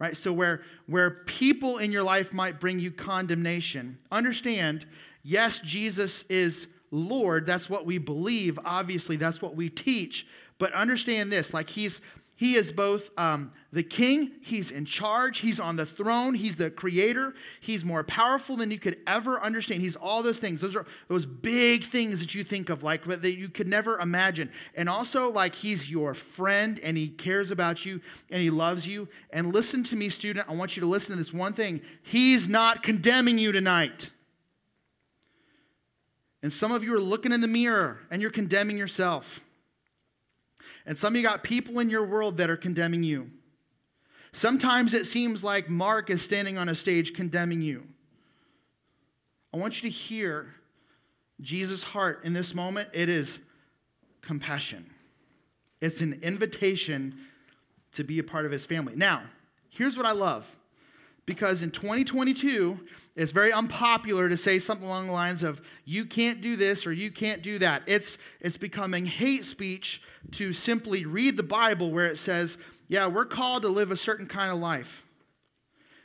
Right? 0.01 0.17
So 0.17 0.33
where 0.33 0.63
where 0.87 1.11
people 1.11 1.77
in 1.77 1.91
your 1.91 2.01
life 2.01 2.33
might 2.33 2.59
bring 2.59 2.79
you 2.79 2.89
condemnation, 2.89 3.99
understand, 4.11 4.87
yes, 5.21 5.59
Jesus 5.59 6.23
is 6.23 6.69
Lord, 6.89 7.45
that's 7.45 7.69
what 7.69 7.85
we 7.85 7.99
believe, 7.99 8.57
obviously, 8.65 9.15
that's 9.15 9.43
what 9.43 9.55
we 9.55 9.69
teach, 9.69 10.25
but 10.57 10.73
understand 10.73 11.31
this, 11.31 11.53
like 11.53 11.69
he's 11.69 12.01
he 12.41 12.55
is 12.55 12.71
both 12.71 13.11
um, 13.19 13.51
the 13.71 13.83
king, 13.83 14.31
he's 14.41 14.71
in 14.71 14.83
charge, 14.85 15.41
he's 15.41 15.59
on 15.59 15.75
the 15.75 15.85
throne, 15.85 16.33
he's 16.33 16.55
the 16.55 16.71
creator, 16.71 17.35
he's 17.59 17.85
more 17.85 18.03
powerful 18.03 18.57
than 18.57 18.71
you 18.71 18.79
could 18.79 18.97
ever 19.05 19.39
understand. 19.39 19.83
He's 19.83 19.95
all 19.95 20.23
those 20.23 20.39
things. 20.39 20.59
Those 20.59 20.75
are 20.75 20.87
those 21.07 21.27
big 21.27 21.83
things 21.83 22.19
that 22.19 22.33
you 22.33 22.43
think 22.43 22.71
of, 22.71 22.81
like 22.81 23.03
that 23.03 23.37
you 23.37 23.47
could 23.47 23.67
never 23.67 23.99
imagine. 23.99 24.49
And 24.73 24.89
also, 24.89 25.31
like 25.31 25.53
he's 25.53 25.87
your 25.87 26.15
friend 26.15 26.79
and 26.83 26.97
he 26.97 27.09
cares 27.09 27.51
about 27.51 27.85
you 27.85 28.01
and 28.31 28.41
he 28.41 28.49
loves 28.49 28.87
you. 28.87 29.07
And 29.29 29.53
listen 29.53 29.83
to 29.83 29.95
me, 29.95 30.09
student, 30.09 30.49
I 30.49 30.55
want 30.55 30.75
you 30.75 30.81
to 30.81 30.87
listen 30.87 31.15
to 31.15 31.21
this 31.21 31.31
one 31.31 31.53
thing. 31.53 31.79
He's 32.01 32.49
not 32.49 32.81
condemning 32.81 33.37
you 33.37 33.51
tonight. 33.51 34.09
And 36.41 36.51
some 36.51 36.71
of 36.71 36.83
you 36.83 36.95
are 36.95 36.99
looking 36.99 37.33
in 37.33 37.41
the 37.41 37.47
mirror 37.47 37.99
and 38.09 38.19
you're 38.19 38.31
condemning 38.31 38.79
yourself. 38.79 39.45
And 40.85 40.97
some 40.97 41.13
of 41.13 41.17
you 41.17 41.23
got 41.25 41.43
people 41.43 41.79
in 41.79 41.89
your 41.89 42.05
world 42.05 42.37
that 42.37 42.49
are 42.49 42.57
condemning 42.57 43.03
you. 43.03 43.31
Sometimes 44.31 44.93
it 44.93 45.05
seems 45.05 45.43
like 45.43 45.69
Mark 45.69 46.09
is 46.09 46.21
standing 46.21 46.57
on 46.57 46.69
a 46.69 46.75
stage 46.75 47.13
condemning 47.13 47.61
you. 47.61 47.87
I 49.53 49.57
want 49.57 49.81
you 49.81 49.89
to 49.89 49.95
hear 49.95 50.55
Jesus' 51.41 51.83
heart 51.83 52.21
in 52.23 52.33
this 52.33 52.55
moment. 52.55 52.89
It 52.93 53.09
is 53.09 53.41
compassion, 54.21 54.85
it's 55.81 56.01
an 56.01 56.19
invitation 56.21 57.15
to 57.93 58.03
be 58.03 58.19
a 58.19 58.23
part 58.23 58.45
of 58.45 58.51
his 58.51 58.65
family. 58.65 58.93
Now, 58.95 59.23
here's 59.69 59.97
what 59.97 60.05
I 60.05 60.13
love 60.13 60.55
because 61.25 61.63
in 61.63 61.71
2022, 61.71 62.79
it's 63.15 63.31
very 63.31 63.53
unpopular 63.53 64.29
to 64.29 64.37
say 64.37 64.59
something 64.59 64.85
along 64.85 65.07
the 65.07 65.13
lines 65.13 65.43
of, 65.43 65.61
you 65.85 66.05
can't 66.05 66.41
do 66.41 66.55
this 66.55 66.87
or 66.87 66.93
you 66.93 67.11
can't 67.11 67.43
do 67.43 67.59
that. 67.59 67.83
It's, 67.85 68.17
it's 68.39 68.57
becoming 68.57 69.05
hate 69.05 69.45
speech 69.45 70.01
to 70.31 70.53
simply 70.53 71.05
read 71.05 71.37
the 71.37 71.43
Bible 71.43 71.91
where 71.91 72.07
it 72.07 72.17
says, 72.17 72.57
yeah, 72.87 73.07
we're 73.07 73.25
called 73.25 73.63
to 73.63 73.69
live 73.69 73.91
a 73.91 73.95
certain 73.95 74.27
kind 74.27 74.51
of 74.51 74.59
life. 74.59 75.05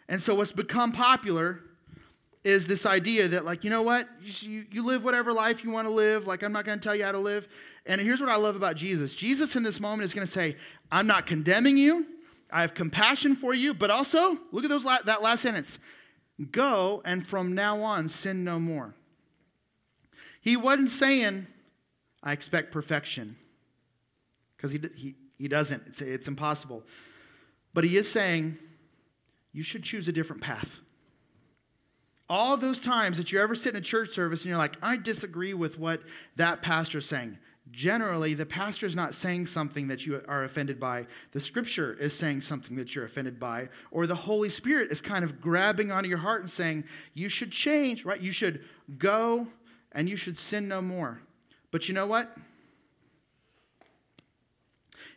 And 0.09 0.21
so 0.21 0.35
what's 0.35 0.53
become 0.53 0.93
popular 0.93 1.63
is 2.45 2.69
this 2.69 2.87
idea 2.87 3.27
that, 3.27 3.45
like, 3.45 3.65
you 3.65 3.71
know 3.71 3.83
what? 3.83 4.09
You, 4.23 4.67
you 4.71 4.85
live 4.85 5.03
whatever 5.03 5.33
life 5.33 5.65
you 5.65 5.71
want 5.71 5.89
to 5.89 5.93
live. 5.93 6.29
Like, 6.29 6.45
I'm 6.45 6.53
not 6.53 6.65
going 6.65 6.79
to 6.79 6.83
tell 6.83 6.95
you 6.95 7.05
how 7.05 7.11
to 7.11 7.19
live. 7.19 7.49
And 7.87 8.01
here's 8.01 8.21
what 8.21 8.29
I 8.29 8.37
love 8.37 8.55
about 8.55 8.77
Jesus 8.77 9.15
Jesus 9.15 9.57
in 9.57 9.65
this 9.65 9.81
moment 9.81 10.05
is 10.05 10.15
going 10.15 10.27
to 10.27 10.33
say, 10.33 10.57
I'm 10.93 11.07
not 11.07 11.27
condemning 11.27 11.77
you. 11.77 12.07
I 12.53 12.61
have 12.61 12.75
compassion 12.75 13.35
for 13.35 13.55
you, 13.55 13.75
but 13.75 13.91
also, 13.91 14.39
look 14.53 14.65
at 14.65 14.71
those 14.71 14.85
that 14.85 15.23
last 15.23 15.43
sentence 15.43 15.79
go 16.51 17.03
and 17.05 17.27
from 17.27 17.55
now 17.55 17.81
on 17.83 18.09
sin 18.09 18.45
no 18.45 18.59
more. 18.59 18.95
He 20.41 20.57
wasn't 20.57 20.91
saying, 20.91 21.47
I 22.23 22.33
expect 22.33 22.73
perfection, 22.73 23.37
because 24.57 24.73
he, 24.73 24.81
he, 24.97 25.15
he 25.39 25.49
doesn't. 25.49 25.83
It's, 25.87 26.03
it's 26.03 26.29
impossible. 26.29 26.83
But 27.75 27.85
he 27.85 27.97
is 27.97 28.11
saying, 28.11 28.59
you 29.53 29.63
should 29.63 29.83
choose 29.83 30.07
a 30.09 30.13
different 30.13 30.43
path. 30.43 30.79
All 32.29 32.57
those 32.57 32.81
times 32.81 33.19
that 33.19 33.33
you 33.33 33.41
ever 33.41 33.55
sit 33.55 33.75
in 33.75 33.79
a 33.79 33.85
church 33.85 34.11
service 34.11 34.43
and 34.43 34.51
you're 34.51 34.59
like, 34.59 34.77
I 34.83 34.97
disagree 34.97 35.55
with 35.55 35.79
what 35.79 36.03
that 36.37 36.61
pastor's 36.61 37.07
saying 37.07 37.39
generally 37.71 38.35
the 38.35 38.47
pastor 38.47 38.87
is 38.87 38.97
not 38.97 39.15
saying 39.15 39.47
something 39.47 39.89
that 39.89 40.07
you 40.07 40.23
are 40.29 40.45
offended 40.45 40.79
by. 40.79 41.07
The 41.33 41.41
scripture 41.41 41.95
is 41.95 42.17
saying 42.17 42.43
something 42.43 42.77
that 42.77 42.95
you're 42.95 43.05
offended 43.05 43.39
by. 43.41 43.69
Or 43.91 44.07
the 44.07 44.15
Holy 44.15 44.49
Spirit 44.49 44.91
is 44.91 45.01
kind 45.01 45.25
of 45.25 45.41
grabbing 45.41 45.91
onto 45.91 46.09
your 46.09 46.19
heart 46.19 46.41
and 46.41 46.51
saying, 46.51 46.85
you 47.15 47.29
should 47.29 47.51
change, 47.51 48.05
right? 48.05 48.21
You 48.21 48.33
should 48.33 48.65
go 48.99 49.49
and 49.93 50.09
you 50.09 50.17
should 50.17 50.39
sin 50.39 50.69
no 50.69 50.81
more. 50.81 51.23
But 51.71 51.89
you 51.89 51.95
know 51.95 52.07
what? 52.07 52.35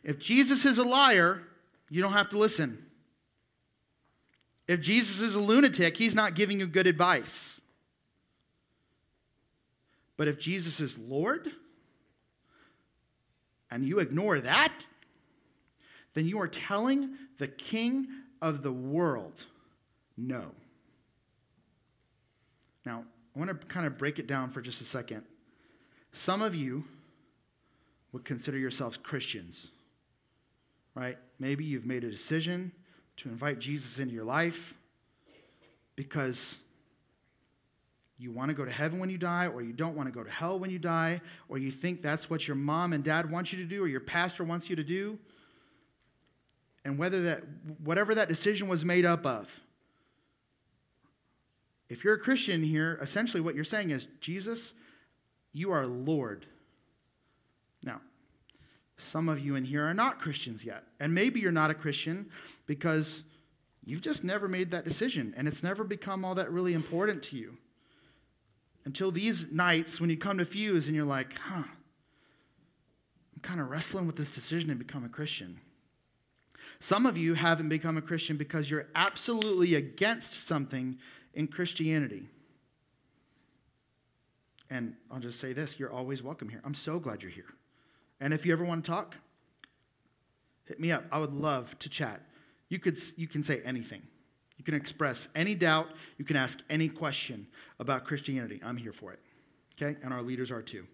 If 0.03 0.19
Jesus 0.19 0.65
is 0.65 0.77
a 0.77 0.87
liar, 0.87 1.43
you 1.89 2.01
don't 2.01 2.13
have 2.13 2.29
to 2.29 2.37
listen. 2.37 2.85
If 4.67 4.81
Jesus 4.81 5.21
is 5.21 5.35
a 5.35 5.41
lunatic, 5.41 5.97
he's 5.97 6.15
not 6.15 6.35
giving 6.35 6.59
you 6.59 6.67
good 6.67 6.87
advice. 6.87 7.61
But 10.15 10.27
if 10.27 10.39
Jesus 10.39 10.79
is 10.79 10.99
Lord 10.99 11.51
and 13.71 13.83
you 13.83 13.99
ignore 13.99 14.39
that, 14.39 14.85
then 16.13 16.25
you 16.25 16.39
are 16.39 16.47
telling 16.47 17.17
the 17.37 17.47
king 17.47 18.07
of 18.41 18.63
the 18.63 18.71
world 18.71 19.45
no. 20.17 20.51
Now, 22.85 23.05
I 23.35 23.39
want 23.39 23.61
to 23.61 23.67
kind 23.67 23.85
of 23.85 23.97
break 23.97 24.19
it 24.19 24.27
down 24.27 24.49
for 24.49 24.61
just 24.61 24.81
a 24.81 24.85
second. 24.85 25.23
Some 26.11 26.41
of 26.41 26.55
you 26.55 26.85
would 28.11 28.25
consider 28.25 28.57
yourselves 28.57 28.97
Christians, 28.97 29.67
right? 30.95 31.17
Maybe 31.39 31.63
you've 31.63 31.85
made 31.85 32.03
a 32.03 32.09
decision 32.09 32.71
to 33.17 33.29
invite 33.29 33.59
Jesus 33.59 33.99
into 33.99 34.13
your 34.13 34.23
life 34.23 34.75
because 35.95 36.57
you 38.19 38.31
want 38.33 38.49
to 38.49 38.53
go 38.53 38.65
to 38.65 38.71
heaven 38.71 38.99
when 38.99 39.09
you 39.09 39.17
die, 39.17 39.47
or 39.47 39.61
you 39.61 39.71
don't 39.71 39.95
want 39.95 40.09
to 40.09 40.13
go 40.13 40.23
to 40.23 40.29
hell 40.29 40.59
when 40.59 40.69
you 40.69 40.77
die, 40.77 41.21
or 41.47 41.57
you 41.57 41.71
think 41.71 42.01
that's 42.01 42.29
what 42.29 42.47
your 42.47 42.55
mom 42.55 42.91
and 42.91 43.01
dad 43.01 43.31
want 43.31 43.53
you 43.53 43.59
to 43.59 43.65
do, 43.65 43.81
or 43.83 43.87
your 43.87 44.01
pastor 44.01 44.43
wants 44.43 44.69
you 44.69 44.75
to 44.75 44.83
do. 44.83 45.17
And 46.83 46.97
whether 46.97 47.23
that, 47.23 47.43
whatever 47.81 48.13
that 48.15 48.27
decision 48.27 48.67
was 48.67 48.83
made 48.83 49.05
up 49.05 49.25
of, 49.25 49.61
if 51.87 52.03
you're 52.03 52.13
a 52.13 52.19
Christian 52.19 52.61
here, 52.61 52.99
essentially 53.01 53.41
what 53.41 53.55
you're 53.55 53.63
saying 53.63 53.91
is, 53.91 54.07
Jesus, 54.19 54.73
you 55.53 55.71
are 55.71 55.87
Lord. 55.87 56.45
Now, 57.81 58.01
some 58.97 59.29
of 59.29 59.39
you 59.39 59.55
in 59.55 59.63
here 59.63 59.85
are 59.85 59.93
not 59.93 60.19
Christians 60.19 60.65
yet. 60.65 60.83
And 60.99 61.15
maybe 61.15 61.39
you're 61.39 61.51
not 61.51 61.71
a 61.71 61.73
Christian 61.73 62.29
because 62.67 63.23
you've 63.85 64.01
just 64.01 64.25
never 64.25 64.47
made 64.47 64.71
that 64.71 64.83
decision 64.83 65.33
and 65.37 65.47
it's 65.47 65.63
never 65.63 65.83
become 65.85 66.25
all 66.25 66.35
that 66.35 66.51
really 66.51 66.73
important 66.73 67.23
to 67.23 67.37
you. 67.37 67.57
Until 68.89 69.11
these 69.11 69.51
nights 69.51 70.01
when 70.01 70.09
you 70.09 70.17
come 70.17 70.39
to 70.39 70.45
Fuse 70.45 70.87
and 70.87 70.95
you're 70.95 71.05
like, 71.05 71.37
huh, 71.37 71.61
I'm 73.35 73.41
kind 73.43 73.61
of 73.61 73.69
wrestling 73.69 74.07
with 74.07 74.15
this 74.15 74.33
decision 74.33 74.69
to 74.69 74.75
become 74.75 75.03
a 75.03 75.09
Christian. 75.09 75.59
Some 76.79 77.05
of 77.05 77.15
you 77.15 77.35
haven't 77.35 77.69
become 77.69 77.97
a 77.97 78.01
Christian 78.01 78.35
because 78.35 78.71
you're 78.71 78.87
absolutely 78.95 79.75
against 79.75 80.47
something 80.47 80.97
in 81.35 81.45
Christianity. 81.45 82.29
And 84.71 84.95
I'll 85.11 85.19
just 85.19 85.39
say 85.39 85.53
this 85.53 85.79
you're 85.79 85.93
always 85.93 86.23
welcome 86.23 86.49
here. 86.49 86.61
I'm 86.65 86.73
so 86.73 86.97
glad 86.97 87.21
you're 87.21 87.31
here. 87.31 87.53
And 88.19 88.33
if 88.33 88.43
you 88.43 88.53
ever 88.53 88.65
want 88.65 88.83
to 88.83 88.89
talk, 88.89 89.17
hit 90.65 90.79
me 90.79 90.91
up. 90.91 91.03
I 91.11 91.19
would 91.19 91.33
love 91.33 91.77
to 91.77 91.89
chat. 91.89 92.23
You, 92.69 92.79
could, 92.79 92.97
you 93.17 93.27
can 93.27 93.43
say 93.43 93.61
anything. 93.63 94.01
You 94.59 94.65
can 94.65 94.75
express 94.75 95.29
any 95.33 95.55
doubt. 95.55 95.87
You 96.19 96.25
can 96.25 96.35
ask 96.35 96.61
any 96.69 96.89
question 96.89 97.47
about 97.79 98.03
Christianity. 98.03 98.59
I'm 98.63 98.77
here 98.77 98.91
for 98.91 99.13
it. 99.13 99.19
Okay? 99.81 99.97
And 100.03 100.13
our 100.13 100.21
leaders 100.21 100.51
are 100.51 100.61
too. 100.61 100.85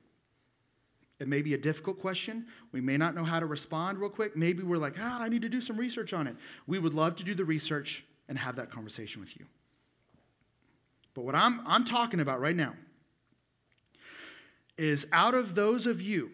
It 1.19 1.27
may 1.27 1.41
be 1.41 1.55
a 1.55 1.57
difficult 1.57 1.99
question. 1.99 2.45
We 2.71 2.79
may 2.79 2.95
not 2.95 3.15
know 3.15 3.23
how 3.23 3.39
to 3.39 3.45
respond 3.45 3.97
real 3.97 4.09
quick. 4.09 4.37
Maybe 4.37 4.63
we're 4.63 4.77
like, 4.77 4.95
ah, 4.99 5.19
I 5.19 5.29
need 5.29 5.41
to 5.41 5.49
do 5.49 5.61
some 5.61 5.77
research 5.77 6.13
on 6.13 6.27
it. 6.27 6.35
We 6.67 6.77
would 6.77 6.93
love 6.93 7.15
to 7.17 7.23
do 7.23 7.33
the 7.33 7.45
research 7.45 8.05
and 8.29 8.37
have 8.37 8.57
that 8.57 8.69
conversation 8.69 9.21
with 9.21 9.35
you. 9.37 9.45
But 11.15 11.23
what 11.23 11.33
I'm, 11.33 11.61
I'm 11.65 11.85
talking 11.85 12.19
about 12.19 12.39
right 12.39 12.55
now 12.55 12.73
is 14.77 15.07
out 15.11 15.33
of 15.33 15.55
those 15.55 15.87
of 15.87 16.01
you, 16.01 16.31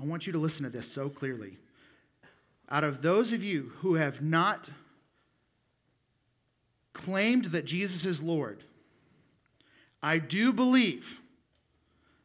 I 0.00 0.04
want 0.04 0.26
you 0.26 0.32
to 0.34 0.38
listen 0.38 0.64
to 0.64 0.70
this 0.70 0.90
so 0.90 1.08
clearly. 1.08 1.56
Out 2.70 2.84
of 2.84 3.02
those 3.02 3.32
of 3.32 3.42
you 3.42 3.72
who 3.78 3.94
have 3.94 4.22
not 4.22 4.68
claimed 6.98 7.46
that 7.46 7.64
Jesus 7.64 8.04
is 8.04 8.22
Lord, 8.22 8.64
I 10.02 10.18
do 10.18 10.52
believe 10.52 11.20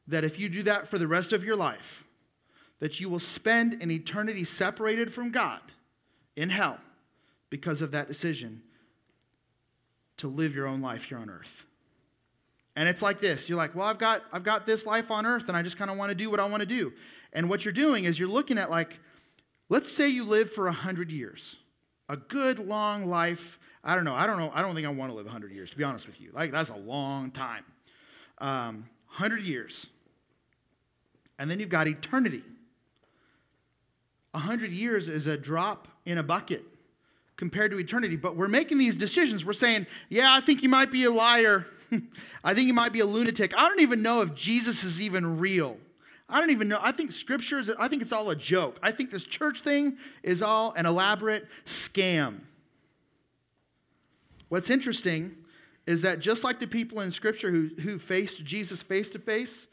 that 0.08 0.26
if 0.26 0.40
you 0.40 0.50
do 0.50 0.64
that 0.64 0.88
for 0.88 0.98
the 0.98 1.08
rest 1.08 1.32
of 1.32 1.44
your 1.44 1.56
life, 1.56 2.04
that 2.80 3.00
you 3.00 3.08
will 3.08 3.20
spend 3.20 3.82
an 3.82 3.90
eternity 3.90 4.44
separated 4.44 5.14
from 5.14 5.32
God 5.32 5.62
in 6.36 6.50
hell 6.50 6.80
because 7.50 7.82
of 7.82 7.92
that 7.92 8.08
decision 8.08 8.62
to 10.18 10.28
live 10.28 10.54
your 10.54 10.68
own 10.68 10.82
life 10.82 11.06
here 11.06 11.18
on 11.18 11.30
earth. 11.30 11.66
And 12.76 12.90
it's 12.90 13.02
like 13.02 13.20
this. 13.20 13.48
You're 13.48 13.58
like, 13.58 13.76
well, 13.76 13.86
I've 13.86 14.00
got, 14.00 14.24
I've 14.34 14.44
got 14.44 14.66
this 14.66 14.86
life 14.86 15.12
on 15.12 15.26
earth 15.26 15.48
and 15.48 15.56
I 15.56 15.62
just 15.62 15.78
kind 15.78 15.92
of 15.92 15.98
want 15.98 16.10
to 16.10 16.16
do 16.16 16.30
what 16.30 16.40
I 16.40 16.48
want 16.48 16.62
to 16.62 16.68
do. 16.68 16.92
And 17.32 17.50
what 17.50 17.64
you're 17.64 17.72
doing 17.72 18.04
is 18.06 18.20
you're 18.20 18.28
looking 18.28 18.58
at 18.58 18.70
like, 18.70 19.00
let's 19.70 19.92
say 19.92 20.10
you 20.10 20.24
live 20.26 20.52
for 20.52 20.66
100 20.66 21.12
years, 21.12 21.60
a 22.10 22.18
good 22.18 22.60
long 22.60 23.06
life. 23.06 23.60
I 23.84 23.96
don't 23.96 24.06
know. 24.06 24.16
I 24.16 24.26
don't 24.26 24.38
know. 24.38 24.52
I 24.54 24.62
don't 24.62 24.76
think 24.76 24.88
I 24.88 24.92
want 24.92 25.12
to 25.12 25.16
live 25.16 25.26
100 25.26 25.52
years, 25.52 25.72
to 25.72 25.78
be 25.78 25.84
honest 25.84 26.08
with 26.08 26.22
you. 26.22 26.32
Like, 26.34 26.52
that's 26.52 26.70
a 26.70 26.78
long 26.78 27.32
time. 27.32 27.66
Um, 28.38 28.90
100 29.08 29.42
years. 29.42 29.88
And 31.38 31.50
then 31.50 31.60
you've 31.60 31.70
got 31.70 31.88
eternity. 31.88 32.44
100 34.32 34.72
years 34.72 35.10
is 35.10 35.28
a 35.28 35.38
drop 35.38 35.88
in 36.06 36.18
a 36.18 36.24
bucket 36.24 36.64
compared 37.36 37.72
to 37.72 37.80
eternity. 37.80 38.16
But 38.16 38.36
we're 38.36 38.48
making 38.48 38.78
these 38.78 38.96
decisions. 38.96 39.46
We're 39.46 39.54
saying, 39.54 39.86
yeah, 40.10 40.34
I 40.34 40.40
think 40.40 40.64
you 40.64 40.70
might 40.70 40.90
be 40.90 41.04
a 41.04 41.12
liar. 41.12 41.68
I 42.44 42.54
think 42.54 42.68
you 42.68 42.74
might 42.74 42.94
be 42.94 43.02
a 43.02 43.06
lunatic. 43.06 43.54
I 43.56 43.68
don't 43.68 43.82
even 43.82 44.02
know 44.02 44.22
if 44.22 44.34
Jesus 44.34 44.84
is 44.84 45.02
even 45.02 45.40
real. 45.40 45.78
I 46.30 46.40
don't 46.40 46.52
even 46.52 46.70
know. 46.70 46.80
I 46.82 46.92
think 46.92 47.12
scripture 47.12 47.58
is, 47.58 47.70
I 47.78 47.88
think 47.88 48.02
it's 48.02 48.14
all 48.14 48.30
a 48.30 48.36
joke. 48.36 48.80
I 48.82 48.92
think 48.92 49.12
this 49.12 49.26
church 49.26 49.62
thing 49.62 49.98
is 50.24 50.42
all 50.42 50.72
an 50.72 50.86
elaborate 50.86 51.48
scam. 51.66 52.40
What's 54.54 54.70
interesting 54.70 55.36
is 55.88 56.04
that 56.04 56.20
just 56.20 56.44
like 56.44 56.60
the 56.60 56.68
people 56.68 57.00
in 57.00 57.10
scripture 57.10 57.50
who, 57.50 57.70
who 57.82 57.98
faced 57.98 58.46
Jesus 58.46 58.84
face 58.84 59.10
to 59.10 59.18
face, 59.18 59.66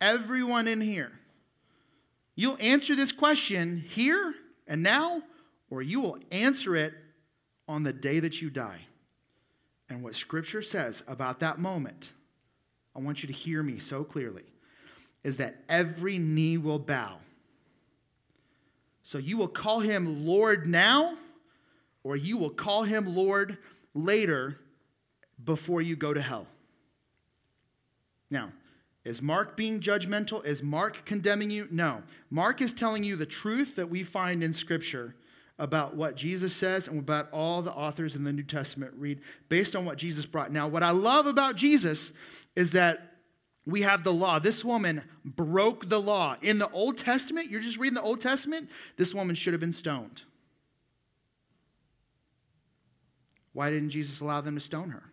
everyone 0.00 0.68
in 0.68 0.80
here, 0.80 1.10
you'll 2.36 2.56
answer 2.60 2.94
this 2.94 3.10
question 3.10 3.78
here 3.78 4.32
and 4.68 4.80
now 4.80 5.22
or 5.70 5.82
you 5.82 6.00
will 6.00 6.18
answer 6.30 6.76
it 6.76 6.94
on 7.66 7.82
the 7.82 7.92
day 7.92 8.20
that 8.20 8.40
you 8.40 8.48
die. 8.48 8.86
And 9.90 10.04
what 10.04 10.14
Scripture 10.14 10.62
says 10.62 11.02
about 11.08 11.40
that 11.40 11.58
moment, 11.58 12.12
I 12.94 13.00
want 13.00 13.24
you 13.24 13.26
to 13.26 13.32
hear 13.32 13.60
me 13.60 13.78
so 13.78 14.04
clearly, 14.04 14.44
is 15.24 15.38
that 15.38 15.64
every 15.68 16.18
knee 16.18 16.58
will 16.58 16.78
bow. 16.78 17.16
So 19.02 19.18
you 19.18 19.36
will 19.36 19.48
call 19.48 19.80
him 19.80 20.24
Lord 20.24 20.64
now, 20.64 21.16
or 22.04 22.14
you 22.14 22.38
will 22.38 22.50
call 22.50 22.84
him 22.84 23.16
Lord 23.16 23.58
later 23.96 24.58
before 25.42 25.82
you 25.82 25.96
go 25.96 26.14
to 26.14 26.20
hell. 26.20 26.46
Now, 28.30 28.52
is 29.04 29.22
Mark 29.22 29.56
being 29.56 29.80
judgmental? 29.80 30.44
Is 30.44 30.62
Mark 30.62 31.04
condemning 31.04 31.50
you? 31.50 31.68
No. 31.70 32.02
Mark 32.28 32.60
is 32.60 32.74
telling 32.74 33.04
you 33.04 33.16
the 33.16 33.26
truth 33.26 33.76
that 33.76 33.88
we 33.88 34.02
find 34.02 34.42
in 34.42 34.52
Scripture 34.52 35.14
about 35.58 35.94
what 35.94 36.16
Jesus 36.16 36.54
says 36.54 36.88
and 36.88 36.98
about 36.98 37.30
all 37.32 37.62
the 37.62 37.72
authors 37.72 38.14
in 38.14 38.24
the 38.24 38.32
New 38.32 38.42
Testament 38.42 38.92
read 38.96 39.20
based 39.48 39.74
on 39.74 39.84
what 39.84 39.96
Jesus 39.96 40.26
brought. 40.26 40.52
Now, 40.52 40.66
what 40.66 40.82
I 40.82 40.90
love 40.90 41.26
about 41.26 41.56
Jesus 41.56 42.12
is 42.56 42.72
that 42.72 43.14
we 43.64 43.82
have 43.82 44.04
the 44.04 44.12
law. 44.12 44.38
This 44.38 44.64
woman 44.64 45.02
broke 45.24 45.88
the 45.88 46.00
law. 46.00 46.36
In 46.42 46.58
the 46.58 46.70
Old 46.70 46.98
Testament, 46.98 47.50
you're 47.50 47.60
just 47.60 47.78
reading 47.78 47.94
the 47.94 48.02
Old 48.02 48.20
Testament, 48.20 48.68
this 48.96 49.14
woman 49.14 49.34
should 49.34 49.54
have 49.54 49.60
been 49.60 49.72
stoned. 49.72 50.22
Why 53.56 53.70
didn't 53.70 53.88
Jesus 53.88 54.20
allow 54.20 54.42
them 54.42 54.56
to 54.56 54.60
stone 54.60 54.90
her? 54.90 55.04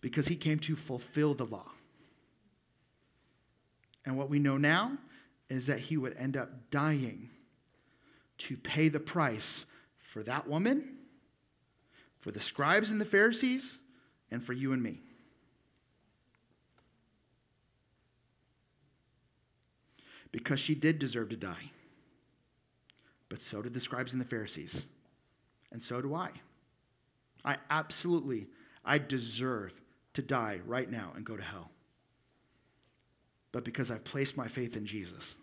Because 0.00 0.28
he 0.28 0.36
came 0.36 0.58
to 0.60 0.74
fulfill 0.74 1.34
the 1.34 1.44
law. 1.44 1.70
And 4.06 4.16
what 4.16 4.30
we 4.30 4.38
know 4.38 4.56
now 4.56 4.96
is 5.50 5.66
that 5.66 5.80
he 5.80 5.98
would 5.98 6.16
end 6.16 6.34
up 6.34 6.70
dying 6.70 7.28
to 8.38 8.56
pay 8.56 8.88
the 8.88 9.00
price 9.00 9.66
for 9.98 10.22
that 10.22 10.48
woman, 10.48 10.96
for 12.20 12.30
the 12.30 12.40
scribes 12.40 12.90
and 12.90 12.98
the 12.98 13.04
Pharisees, 13.04 13.80
and 14.30 14.42
for 14.42 14.54
you 14.54 14.72
and 14.72 14.82
me. 14.82 15.00
Because 20.32 20.58
she 20.58 20.74
did 20.74 20.98
deserve 20.98 21.28
to 21.28 21.36
die. 21.36 21.70
But 23.28 23.42
so 23.42 23.60
did 23.60 23.74
the 23.74 23.80
scribes 23.80 24.14
and 24.14 24.22
the 24.22 24.26
Pharisees. 24.26 24.86
And 25.70 25.82
so 25.82 26.00
do 26.00 26.14
I. 26.14 26.30
I 27.44 27.56
absolutely, 27.70 28.48
I 28.84 28.98
deserve 28.98 29.80
to 30.14 30.22
die 30.22 30.60
right 30.64 30.90
now 30.90 31.12
and 31.14 31.24
go 31.24 31.36
to 31.36 31.42
hell. 31.42 31.70
But 33.52 33.64
because 33.64 33.90
I've 33.90 34.04
placed 34.04 34.36
my 34.36 34.48
faith 34.48 34.76
in 34.76 34.86
Jesus, 34.86 35.36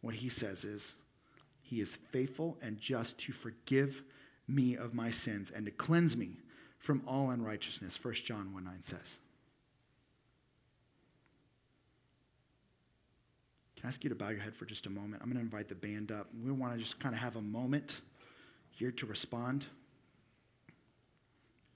what 0.00 0.14
he 0.14 0.28
says 0.28 0.64
is, 0.64 0.96
he 1.62 1.80
is 1.80 1.96
faithful 1.96 2.58
and 2.62 2.78
just 2.78 3.18
to 3.20 3.32
forgive 3.32 4.02
me 4.46 4.76
of 4.76 4.94
my 4.94 5.10
sins 5.10 5.50
and 5.50 5.66
to 5.66 5.72
cleanse 5.72 6.16
me 6.16 6.36
from 6.78 7.02
all 7.06 7.30
unrighteousness, 7.30 8.02
1 8.04 8.14
John 8.14 8.52
1 8.52 8.64
9 8.64 8.82
says. 8.82 9.20
Can 13.76 13.86
I 13.86 13.88
ask 13.88 14.04
you 14.04 14.10
to 14.10 14.16
bow 14.16 14.28
your 14.28 14.40
head 14.40 14.54
for 14.54 14.64
just 14.64 14.86
a 14.86 14.90
moment? 14.90 15.22
I'm 15.22 15.28
going 15.28 15.36
to 15.36 15.42
invite 15.42 15.68
the 15.68 15.74
band 15.74 16.12
up. 16.12 16.28
We 16.40 16.52
want 16.52 16.74
to 16.74 16.78
just 16.78 17.00
kind 17.00 17.14
of 17.14 17.20
have 17.20 17.36
a 17.36 17.42
moment 17.42 18.00
here 18.70 18.92
to 18.92 19.06
respond. 19.06 19.66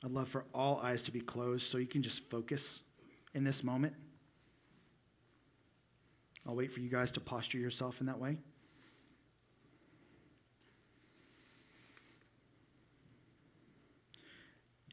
I'd 0.05 0.11
love 0.11 0.29
for 0.29 0.47
all 0.55 0.81
eyes 0.83 1.03
to 1.05 1.13
be 1.13 1.21
closed 1.21 1.67
so 1.67 1.79
you 1.79 1.87
can 1.87 2.03
just 2.03 2.25
focus 2.31 2.81
in 3.35 3.45
this 3.45 3.63
moment? 3.63 3.95
I'll 6.47 6.57
wait 6.57 6.73
for 6.73 6.81
you 6.81 6.89
guys 6.89 7.13
to 7.13 7.21
posture 7.21 7.59
yourself 7.59 8.01
in 8.01 8.07
that 8.07 8.19
way. 8.19 8.39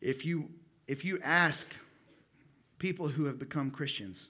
If 0.01 0.25
you, 0.25 0.49
if 0.87 1.03
you 1.03 1.19
ask 1.23 1.73
people 2.79 3.07
who 3.07 3.25
have 3.25 3.39
become 3.39 3.71
Christians, 3.71 4.27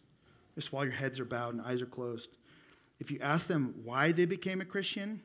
just 0.55 0.71
while 0.71 0.85
your 0.85 0.93
heads 0.93 1.19
are 1.19 1.25
bowed 1.25 1.53
and 1.53 1.61
eyes 1.61 1.81
are 1.81 1.87
closed, 1.87 2.37
if 2.99 3.11
you 3.11 3.19
ask 3.21 3.47
them 3.47 3.75
why 3.83 4.11
they 4.11 4.25
became 4.25 4.61
a 4.61 4.65
Christian, 4.65 5.21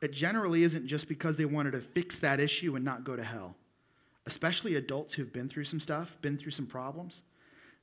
it 0.00 0.12
generally 0.12 0.62
isn't 0.62 0.86
just 0.86 1.08
because 1.08 1.36
they 1.36 1.44
wanted 1.44 1.72
to 1.72 1.80
fix 1.80 2.18
that 2.20 2.40
issue 2.40 2.74
and 2.76 2.84
not 2.84 3.04
go 3.04 3.16
to 3.16 3.24
hell. 3.24 3.56
Especially 4.26 4.74
adults 4.74 5.14
who've 5.14 5.32
been 5.32 5.48
through 5.48 5.64
some 5.64 5.80
stuff, 5.80 6.20
been 6.22 6.38
through 6.38 6.52
some 6.52 6.66
problems. 6.66 7.22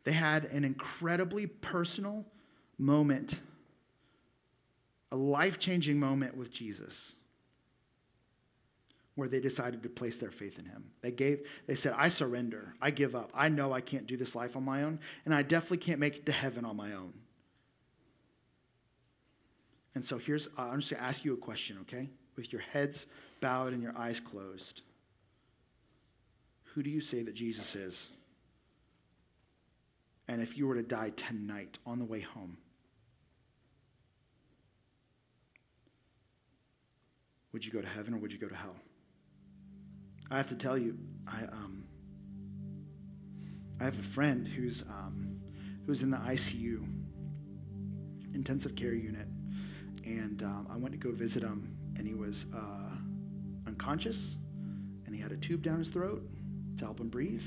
They 0.03 0.13
had 0.13 0.45
an 0.45 0.63
incredibly 0.63 1.47
personal 1.47 2.25
moment, 2.77 3.39
a 5.11 5.15
life 5.15 5.59
changing 5.59 5.99
moment 5.99 6.37
with 6.37 6.51
Jesus 6.51 7.15
where 9.15 9.27
they 9.27 9.39
decided 9.39 9.81
to 9.81 9.89
place 9.89 10.17
their 10.17 10.29
faith 10.29 10.59
in 10.59 10.65
him. 10.65 10.91
They 11.01 11.11
gave 11.11 11.41
they 11.65 11.73
said 11.73 11.93
I 11.97 12.07
surrender. 12.07 12.75
I 12.79 12.91
give 12.91 13.15
up. 13.15 13.31
I 13.33 13.49
know 13.49 13.73
I 13.73 13.81
can't 13.81 14.05
do 14.05 14.15
this 14.15 14.35
life 14.35 14.55
on 14.55 14.63
my 14.63 14.83
own 14.83 14.99
and 15.25 15.33
I 15.33 15.41
definitely 15.41 15.79
can't 15.79 15.99
make 15.99 16.17
it 16.17 16.25
to 16.27 16.31
heaven 16.31 16.63
on 16.65 16.77
my 16.77 16.93
own. 16.93 17.13
And 19.97 20.05
so 20.05 20.19
here's 20.19 20.47
I'm 20.59 20.79
just 20.79 20.91
going 20.91 21.01
to 21.01 21.07
ask 21.07 21.25
you 21.25 21.33
a 21.33 21.37
question, 21.37 21.79
okay? 21.81 22.11
With 22.35 22.53
your 22.53 22.61
heads 22.61 23.07
bowed 23.41 23.73
and 23.73 23.81
your 23.81 23.97
eyes 23.97 24.19
closed. 24.19 24.83
Who 26.65 26.83
do 26.83 26.91
you 26.91 27.01
say 27.01 27.23
that 27.23 27.33
Jesus 27.33 27.75
is? 27.75 28.09
And 30.27 30.39
if 30.39 30.55
you 30.55 30.67
were 30.67 30.75
to 30.75 30.83
die 30.83 31.09
tonight 31.15 31.79
on 31.83 31.97
the 31.97 32.05
way 32.05 32.21
home, 32.21 32.57
would 37.51 37.65
you 37.65 37.71
go 37.71 37.81
to 37.81 37.87
heaven 37.87 38.13
or 38.13 38.19
would 38.19 38.31
you 38.31 38.37
go 38.37 38.49
to 38.49 38.55
hell? 38.55 38.75
I 40.29 40.37
have 40.37 40.49
to 40.49 40.55
tell 40.55 40.77
you, 40.77 40.95
I, 41.25 41.45
um, 41.45 41.85
I 43.81 43.85
have 43.85 43.97
a 43.97 44.03
friend 44.03 44.47
who's, 44.47 44.83
um, 44.83 45.39
who's 45.87 46.03
in 46.03 46.11
the 46.11 46.17
ICU, 46.17 46.87
intensive 48.35 48.75
care 48.75 48.93
unit, 48.93 49.27
and 50.07 50.41
um, 50.41 50.67
I 50.71 50.77
went 50.77 50.93
to 50.93 50.97
go 50.97 51.11
visit 51.11 51.43
him, 51.43 51.77
and 51.97 52.07
he 52.07 52.13
was 52.13 52.47
uh, 52.55 52.95
unconscious, 53.67 54.37
and 55.05 55.13
he 55.13 55.21
had 55.21 55.31
a 55.31 55.37
tube 55.37 55.61
down 55.61 55.79
his 55.79 55.89
throat 55.89 56.23
to 56.77 56.85
help 56.85 56.99
him 56.99 57.09
breathe, 57.09 57.45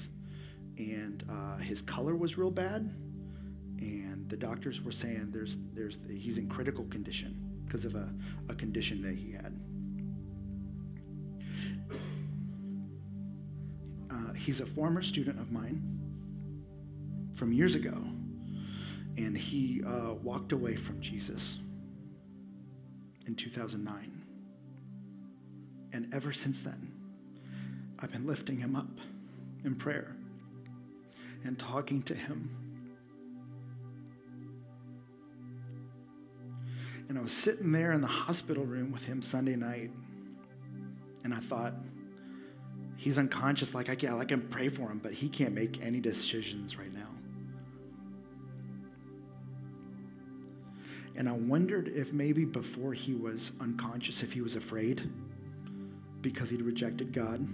and 0.76 1.24
uh, 1.28 1.56
his 1.56 1.80
color 1.80 2.14
was 2.14 2.36
real 2.36 2.50
bad, 2.50 2.94
and 3.78 4.28
the 4.28 4.36
doctors 4.36 4.82
were 4.82 4.92
saying 4.92 5.30
there's, 5.30 5.56
there's, 5.72 5.98
he's 6.08 6.36
in 6.36 6.48
critical 6.48 6.84
condition 6.84 7.62
because 7.64 7.86
of 7.86 7.94
a, 7.94 8.12
a 8.50 8.54
condition 8.54 9.00
that 9.02 9.14
he 9.14 9.32
had. 9.32 9.58
he's 14.36 14.60
a 14.60 14.64
former 14.64 15.02
student 15.02 15.38
of 15.38 15.52
mine 15.52 15.82
from 17.34 17.52
years 17.52 17.74
ago, 17.74 17.92
and 19.18 19.36
he 19.36 19.82
uh, 19.84 20.14
walked 20.14 20.52
away 20.52 20.74
from 20.74 20.98
Jesus 20.98 21.58
in 23.26 23.34
2009. 23.34 24.22
And 25.92 26.12
ever 26.14 26.32
since 26.32 26.62
then, 26.62 26.92
I've 27.98 28.12
been 28.12 28.26
lifting 28.26 28.58
him 28.58 28.76
up 28.76 29.00
in 29.64 29.74
prayer 29.74 30.16
and 31.44 31.58
talking 31.58 32.02
to 32.04 32.14
him. 32.14 32.50
And 37.08 37.18
I 37.18 37.22
was 37.22 37.32
sitting 37.32 37.72
there 37.72 37.92
in 37.92 38.00
the 38.00 38.06
hospital 38.06 38.64
room 38.64 38.92
with 38.92 39.06
him 39.06 39.20
Sunday 39.20 39.56
night, 39.56 39.90
and 41.24 41.34
I 41.34 41.38
thought, 41.38 41.74
he's 42.96 43.18
unconscious. 43.18 43.74
Like 43.74 43.88
I 43.88 43.96
can, 43.96 44.20
I 44.20 44.24
can 44.24 44.42
pray 44.42 44.68
for 44.68 44.90
him, 44.90 45.00
but 45.02 45.12
he 45.12 45.28
can't 45.28 45.54
make 45.54 45.82
any 45.82 46.00
decisions 46.00 46.78
right 46.78 46.92
now. 46.92 46.99
And 51.20 51.28
I 51.28 51.32
wondered 51.32 51.88
if 51.88 52.14
maybe 52.14 52.46
before 52.46 52.94
he 52.94 53.14
was 53.14 53.52
unconscious, 53.60 54.22
if 54.22 54.32
he 54.32 54.40
was 54.40 54.56
afraid 54.56 55.02
because 56.22 56.48
he'd 56.48 56.62
rejected 56.62 57.12
God. 57.12 57.46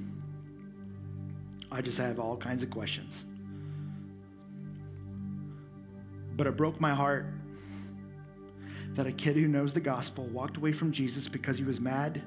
I 1.72 1.80
just 1.80 1.98
have 1.98 2.20
all 2.20 2.36
kinds 2.36 2.62
of 2.62 2.70
questions. 2.70 3.26
But 6.36 6.46
it 6.46 6.56
broke 6.56 6.80
my 6.80 6.94
heart 6.94 7.26
that 8.92 9.08
a 9.08 9.12
kid 9.12 9.34
who 9.34 9.48
knows 9.48 9.74
the 9.74 9.80
gospel 9.80 10.26
walked 10.26 10.58
away 10.58 10.70
from 10.70 10.92
Jesus 10.92 11.28
because 11.28 11.58
he 11.58 11.64
was 11.64 11.80
mad 11.80 12.22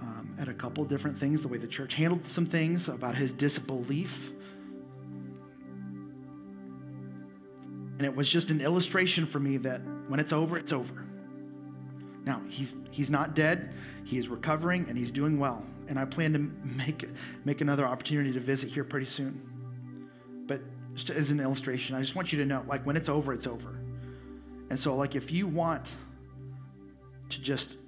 um, 0.00 0.36
at 0.40 0.48
a 0.48 0.54
couple 0.54 0.86
different 0.86 1.18
things, 1.18 1.42
the 1.42 1.48
way 1.48 1.58
the 1.58 1.66
church 1.66 1.96
handled 1.96 2.26
some 2.26 2.46
things 2.46 2.88
about 2.88 3.16
his 3.16 3.34
disbelief. 3.34 4.30
And 7.98 8.02
it 8.02 8.14
was 8.14 8.30
just 8.30 8.50
an 8.50 8.60
illustration 8.60 9.24
for 9.26 9.40
me 9.40 9.56
that 9.58 9.80
when 10.08 10.20
it's 10.20 10.32
over, 10.32 10.58
it's 10.58 10.72
over. 10.72 11.06
Now, 12.24 12.42
he's, 12.48 12.74
he's 12.90 13.10
not 13.10 13.34
dead, 13.34 13.72
he 14.04 14.18
is 14.18 14.28
recovering, 14.28 14.86
and 14.88 14.98
he's 14.98 15.10
doing 15.10 15.38
well. 15.38 15.64
And 15.88 15.98
I 15.98 16.04
plan 16.04 16.32
to 16.32 16.38
make, 16.76 17.08
make 17.44 17.60
another 17.60 17.86
opportunity 17.86 18.32
to 18.32 18.40
visit 18.40 18.70
here 18.70 18.84
pretty 18.84 19.06
soon. 19.06 19.40
But 20.46 20.60
just 20.94 21.10
as 21.10 21.30
an 21.30 21.40
illustration, 21.40 21.94
I 21.96 22.00
just 22.00 22.16
want 22.16 22.32
you 22.32 22.38
to 22.40 22.44
know 22.44 22.64
like, 22.66 22.84
when 22.84 22.96
it's 22.96 23.08
over, 23.08 23.32
it's 23.32 23.46
over. 23.46 23.80
And 24.68 24.78
so, 24.78 24.96
like, 24.96 25.14
if 25.14 25.30
you 25.30 25.46
want 25.46 25.94
to 27.28 27.40
just 27.40 27.78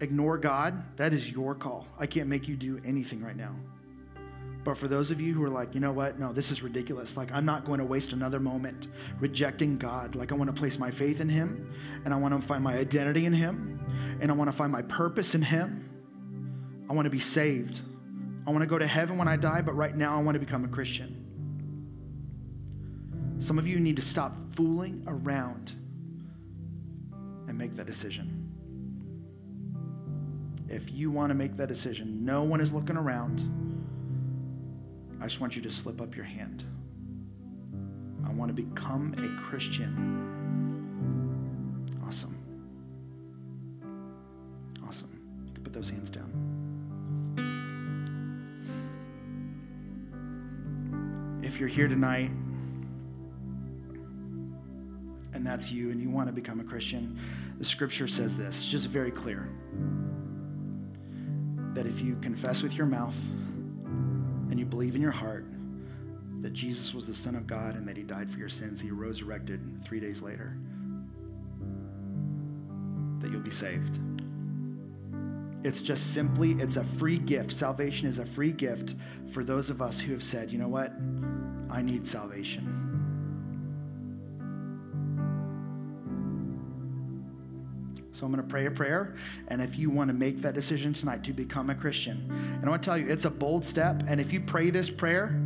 ignore 0.00 0.36
God, 0.38 0.96
that 0.96 1.14
is 1.14 1.30
your 1.30 1.54
call. 1.54 1.86
I 1.98 2.06
can't 2.06 2.28
make 2.28 2.48
you 2.48 2.56
do 2.56 2.80
anything 2.84 3.22
right 3.22 3.36
now. 3.36 3.54
But 4.66 4.76
for 4.76 4.88
those 4.88 5.12
of 5.12 5.20
you 5.20 5.32
who 5.32 5.44
are 5.44 5.48
like, 5.48 5.76
you 5.76 5.80
know 5.80 5.92
what? 5.92 6.18
No, 6.18 6.32
this 6.32 6.50
is 6.50 6.60
ridiculous. 6.60 7.16
Like, 7.16 7.30
I'm 7.30 7.44
not 7.44 7.64
going 7.64 7.78
to 7.78 7.84
waste 7.84 8.12
another 8.12 8.40
moment 8.40 8.88
rejecting 9.20 9.78
God. 9.78 10.16
Like, 10.16 10.32
I 10.32 10.34
want 10.34 10.50
to 10.50 10.56
place 10.60 10.76
my 10.76 10.90
faith 10.90 11.20
in 11.20 11.28
Him, 11.28 11.72
and 12.04 12.12
I 12.12 12.16
want 12.16 12.34
to 12.34 12.44
find 12.44 12.64
my 12.64 12.76
identity 12.76 13.26
in 13.26 13.32
Him, 13.32 13.78
and 14.20 14.28
I 14.28 14.34
want 14.34 14.50
to 14.50 14.56
find 14.56 14.72
my 14.72 14.82
purpose 14.82 15.36
in 15.36 15.42
Him. 15.42 15.88
I 16.90 16.94
want 16.94 17.06
to 17.06 17.10
be 17.10 17.20
saved. 17.20 17.80
I 18.44 18.50
want 18.50 18.62
to 18.62 18.66
go 18.66 18.76
to 18.76 18.88
heaven 18.88 19.18
when 19.18 19.28
I 19.28 19.36
die, 19.36 19.60
but 19.60 19.76
right 19.76 19.94
now 19.94 20.18
I 20.18 20.22
want 20.22 20.34
to 20.34 20.40
become 20.40 20.64
a 20.64 20.68
Christian. 20.68 21.22
Some 23.38 23.60
of 23.60 23.68
you 23.68 23.78
need 23.78 23.94
to 23.94 24.02
stop 24.02 24.36
fooling 24.56 25.04
around 25.06 25.74
and 27.46 27.56
make 27.56 27.76
that 27.76 27.86
decision 27.86 28.42
if 30.68 30.90
you 30.90 31.12
want 31.12 31.30
to 31.30 31.34
make 31.34 31.56
that 31.56 31.68
decision, 31.68 32.24
no 32.24 32.42
one 32.42 32.60
is 32.60 32.74
looking 32.74 32.96
around. 32.96 33.65
I 35.20 35.24
just 35.24 35.40
want 35.40 35.56
you 35.56 35.62
to 35.62 35.70
slip 35.70 36.00
up 36.00 36.14
your 36.14 36.24
hand. 36.24 36.64
I 38.24 38.30
want 38.32 38.54
to 38.54 38.62
become 38.62 39.14
a 39.18 39.42
Christian. 39.42 40.26
Awesome. 42.06 42.36
Awesome. 44.86 45.10
You 45.46 45.52
can 45.54 45.64
put 45.64 45.72
those 45.72 45.90
hands 45.90 46.10
down. 46.10 46.30
If 51.42 51.58
you're 51.60 51.68
here 51.68 51.88
tonight 51.88 52.30
and 55.32 55.46
that's 55.46 55.70
you 55.70 55.90
and 55.90 56.00
you 56.00 56.10
want 56.10 56.26
to 56.28 56.32
become 56.32 56.60
a 56.60 56.64
Christian, 56.64 57.18
the 57.58 57.64
scripture 57.64 58.06
says 58.06 58.36
this, 58.36 58.60
it's 58.60 58.70
just 58.70 58.88
very 58.88 59.10
clear 59.10 59.48
that 61.74 61.86
if 61.86 62.00
you 62.00 62.16
confess 62.16 62.62
with 62.62 62.76
your 62.76 62.86
mouth 62.86 63.16
and 64.50 64.58
you 64.58 64.66
believe 64.66 64.94
in 64.94 65.02
your 65.02 65.10
heart 65.10 65.46
that 66.42 66.52
Jesus 66.52 66.94
was 66.94 67.06
the 67.06 67.14
Son 67.14 67.34
of 67.34 67.46
God 67.46 67.76
and 67.76 67.88
that 67.88 67.96
He 67.96 68.02
died 68.02 68.30
for 68.30 68.38
your 68.38 68.48
sins, 68.48 68.80
He 68.80 68.90
resurrected 68.90 69.84
three 69.84 70.00
days 70.00 70.22
later, 70.22 70.56
that 73.20 73.30
you'll 73.30 73.40
be 73.40 73.50
saved. 73.50 73.98
It's 75.64 75.82
just 75.82 76.14
simply, 76.14 76.52
it's 76.52 76.76
a 76.76 76.84
free 76.84 77.18
gift. 77.18 77.50
Salvation 77.50 78.06
is 78.06 78.20
a 78.20 78.24
free 78.24 78.52
gift 78.52 78.94
for 79.30 79.42
those 79.42 79.70
of 79.70 79.82
us 79.82 80.00
who 80.00 80.12
have 80.12 80.22
said, 80.22 80.52
you 80.52 80.58
know 80.58 80.68
what? 80.68 80.92
I 81.68 81.82
need 81.82 82.06
salvation. 82.06 82.85
So 88.16 88.24
I'm 88.24 88.32
going 88.32 88.42
to 88.42 88.48
pray 88.48 88.64
a 88.64 88.70
prayer. 88.70 89.14
And 89.48 89.60
if 89.60 89.78
you 89.78 89.90
want 89.90 90.08
to 90.08 90.14
make 90.14 90.40
that 90.40 90.54
decision 90.54 90.94
tonight 90.94 91.22
to 91.24 91.34
become 91.34 91.68
a 91.68 91.74
Christian, 91.74 92.30
and 92.30 92.64
I 92.64 92.70
want 92.70 92.82
to 92.82 92.88
tell 92.88 92.96
you, 92.96 93.06
it's 93.10 93.26
a 93.26 93.30
bold 93.30 93.62
step. 93.62 94.04
And 94.08 94.22
if 94.22 94.32
you 94.32 94.40
pray 94.40 94.70
this 94.70 94.88
prayer, 94.88 95.38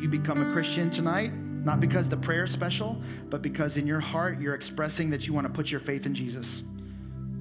you 0.00 0.08
become 0.08 0.40
a 0.40 0.50
Christian 0.50 0.88
tonight, 0.88 1.34
not 1.34 1.78
because 1.78 2.08
the 2.08 2.16
prayer 2.16 2.44
is 2.44 2.50
special, 2.50 3.02
but 3.28 3.42
because 3.42 3.76
in 3.76 3.86
your 3.86 4.00
heart 4.00 4.40
you're 4.40 4.54
expressing 4.54 5.10
that 5.10 5.26
you 5.26 5.34
want 5.34 5.46
to 5.46 5.52
put 5.52 5.70
your 5.70 5.80
faith 5.80 6.06
in 6.06 6.14
Jesus. 6.14 6.62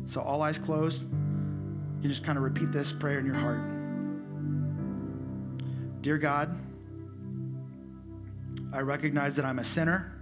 So 0.07 0.19
all 0.19 0.41
eyes 0.41 0.59
closed, 0.59 1.03
you 2.01 2.09
just 2.09 2.25
kind 2.25 2.37
of 2.37 2.43
repeat 2.43 2.73
this 2.73 2.91
prayer 2.91 3.19
in 3.19 3.25
your 3.25 3.35
heart. 3.35 3.61
Dear 6.01 6.17
God, 6.17 6.49
I 8.73 8.81
recognize 8.81 9.37
that 9.37 9.45
I'm 9.45 9.59
a 9.59 9.63
sinner. 9.63 10.14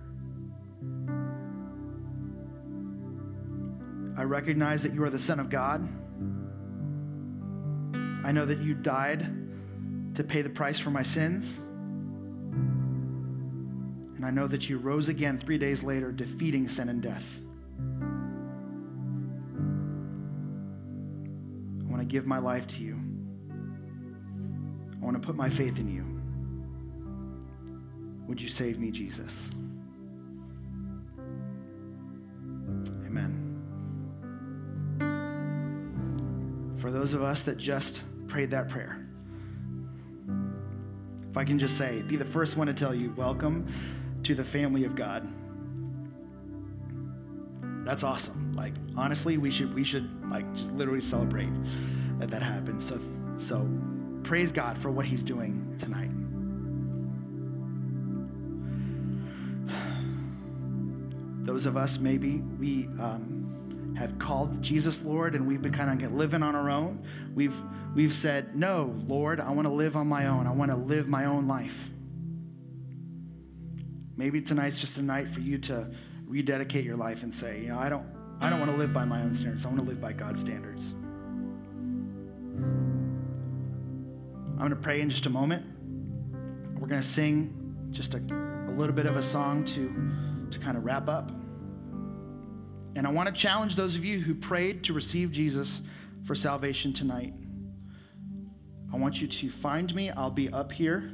I 4.23 4.25
recognize 4.25 4.83
that 4.83 4.93
you 4.93 5.03
are 5.03 5.09
the 5.09 5.19
Son 5.19 5.37
of 5.37 5.49
God. 5.49 5.85
I 8.25 8.31
know 8.31 8.45
that 8.45 8.59
you 8.59 8.73
died 8.73 9.19
to 10.15 10.23
pay 10.23 10.41
the 10.41 10.49
price 10.49 10.79
for 10.79 10.91
my 10.91 11.01
sins. 11.01 11.59
And 14.15 14.25
I 14.25 14.29
know 14.29 14.47
that 14.47 14.69
you 14.69 14.77
rose 14.77 15.09
again 15.09 15.37
three 15.37 15.57
days 15.57 15.83
later, 15.83 16.13
defeating 16.13 16.69
sin 16.69 16.87
and 16.87 17.03
death. 17.03 17.41
I 21.85 21.91
want 21.91 21.99
to 21.99 22.07
give 22.07 22.25
my 22.25 22.39
life 22.39 22.65
to 22.67 22.81
you. 22.81 23.01
I 25.01 25.03
want 25.03 25.21
to 25.21 25.27
put 25.27 25.35
my 25.35 25.49
faith 25.49 25.79
in 25.79 25.93
you. 25.93 26.05
Would 28.29 28.41
you 28.41 28.47
save 28.47 28.79
me, 28.79 28.89
Jesus? 28.89 29.51
Amen. 33.05 33.42
For 36.83 36.91
those 36.91 37.13
of 37.13 37.23
us 37.23 37.43
that 37.43 37.57
just 37.57 38.03
prayed 38.27 38.51
that 38.51 38.67
prayer, 38.67 39.07
if 41.29 41.37
I 41.37 41.45
can 41.45 41.57
just 41.57 41.77
say, 41.77 42.01
be 42.01 42.17
the 42.17 42.25
first 42.25 42.57
one 42.57 42.67
to 42.67 42.73
tell 42.73 42.93
you, 42.93 43.13
welcome 43.15 43.65
to 44.23 44.35
the 44.35 44.43
family 44.43 44.83
of 44.83 44.93
God. 44.93 45.25
That's 47.85 48.03
awesome. 48.03 48.51
Like 48.51 48.73
honestly, 48.97 49.37
we 49.37 49.49
should 49.49 49.73
we 49.73 49.85
should 49.85 50.29
like 50.29 50.53
just 50.55 50.73
literally 50.73 50.99
celebrate 50.99 51.47
that 52.19 52.27
that 52.31 52.43
happened. 52.43 52.81
So 52.81 52.99
so 53.37 53.71
praise 54.23 54.51
God 54.51 54.77
for 54.77 54.91
what 54.91 55.05
he's 55.05 55.23
doing 55.23 55.77
tonight. 55.77 56.11
Those 61.45 61.65
of 61.65 61.77
us, 61.77 61.97
maybe 61.97 62.39
we 62.59 62.87
um, 62.99 63.43
have 63.97 64.17
called 64.19 64.61
Jesus 64.61 65.03
Lord 65.03 65.35
and 65.35 65.47
we've 65.47 65.61
been 65.61 65.73
kind 65.73 66.03
of 66.03 66.13
living 66.13 66.43
on 66.43 66.55
our 66.55 66.69
own. 66.69 67.05
We've, 67.33 67.55
we've 67.95 68.13
said, 68.13 68.55
No, 68.55 68.95
Lord, 69.07 69.39
I 69.39 69.51
want 69.51 69.67
to 69.67 69.73
live 69.73 69.95
on 69.95 70.07
my 70.07 70.27
own. 70.27 70.47
I 70.47 70.51
want 70.51 70.71
to 70.71 70.77
live 70.77 71.07
my 71.07 71.25
own 71.25 71.47
life. 71.47 71.89
Maybe 74.15 74.41
tonight's 74.41 74.79
just 74.79 74.97
a 74.99 75.01
night 75.01 75.29
for 75.29 75.39
you 75.39 75.57
to 75.59 75.91
rededicate 76.27 76.85
your 76.85 76.97
life 76.97 77.23
and 77.23 77.33
say, 77.33 77.61
you 77.61 77.69
know, 77.69 77.79
I 77.79 77.89
don't, 77.89 78.05
I 78.39 78.49
don't 78.49 78.59
want 78.59 78.71
to 78.71 78.77
live 78.77 78.93
by 78.93 79.05
my 79.05 79.21
own 79.21 79.33
standards. 79.33 79.65
I 79.65 79.69
want 79.69 79.81
to 79.81 79.85
live 79.85 80.01
by 80.01 80.13
God's 80.13 80.41
standards. 80.41 80.93
I'm 84.53 84.57
going 84.57 84.69
to 84.69 84.75
pray 84.75 85.01
in 85.01 85.09
just 85.09 85.25
a 85.25 85.29
moment. 85.29 85.65
We're 86.79 86.87
going 86.87 87.01
to 87.01 87.07
sing 87.07 87.87
just 87.91 88.13
a, 88.13 88.17
a 88.17 88.71
little 88.71 88.95
bit 88.95 89.05
of 89.05 89.17
a 89.17 89.21
song 89.21 89.63
to, 89.65 90.11
to 90.51 90.59
kind 90.59 90.77
of 90.77 90.85
wrap 90.85 91.09
up. 91.09 91.31
And 92.95 93.07
I 93.07 93.11
want 93.11 93.27
to 93.27 93.33
challenge 93.33 93.75
those 93.75 93.95
of 93.95 94.05
you 94.05 94.19
who 94.19 94.35
prayed 94.35 94.83
to 94.85 94.93
receive 94.93 95.31
Jesus 95.31 95.81
for 96.23 96.35
salvation 96.35 96.93
tonight. 96.93 97.33
I 98.93 98.97
want 98.97 99.21
you 99.21 99.27
to 99.27 99.49
find 99.49 99.93
me. 99.95 100.11
I'll 100.11 100.29
be 100.29 100.49
up 100.49 100.71
here 100.71 101.11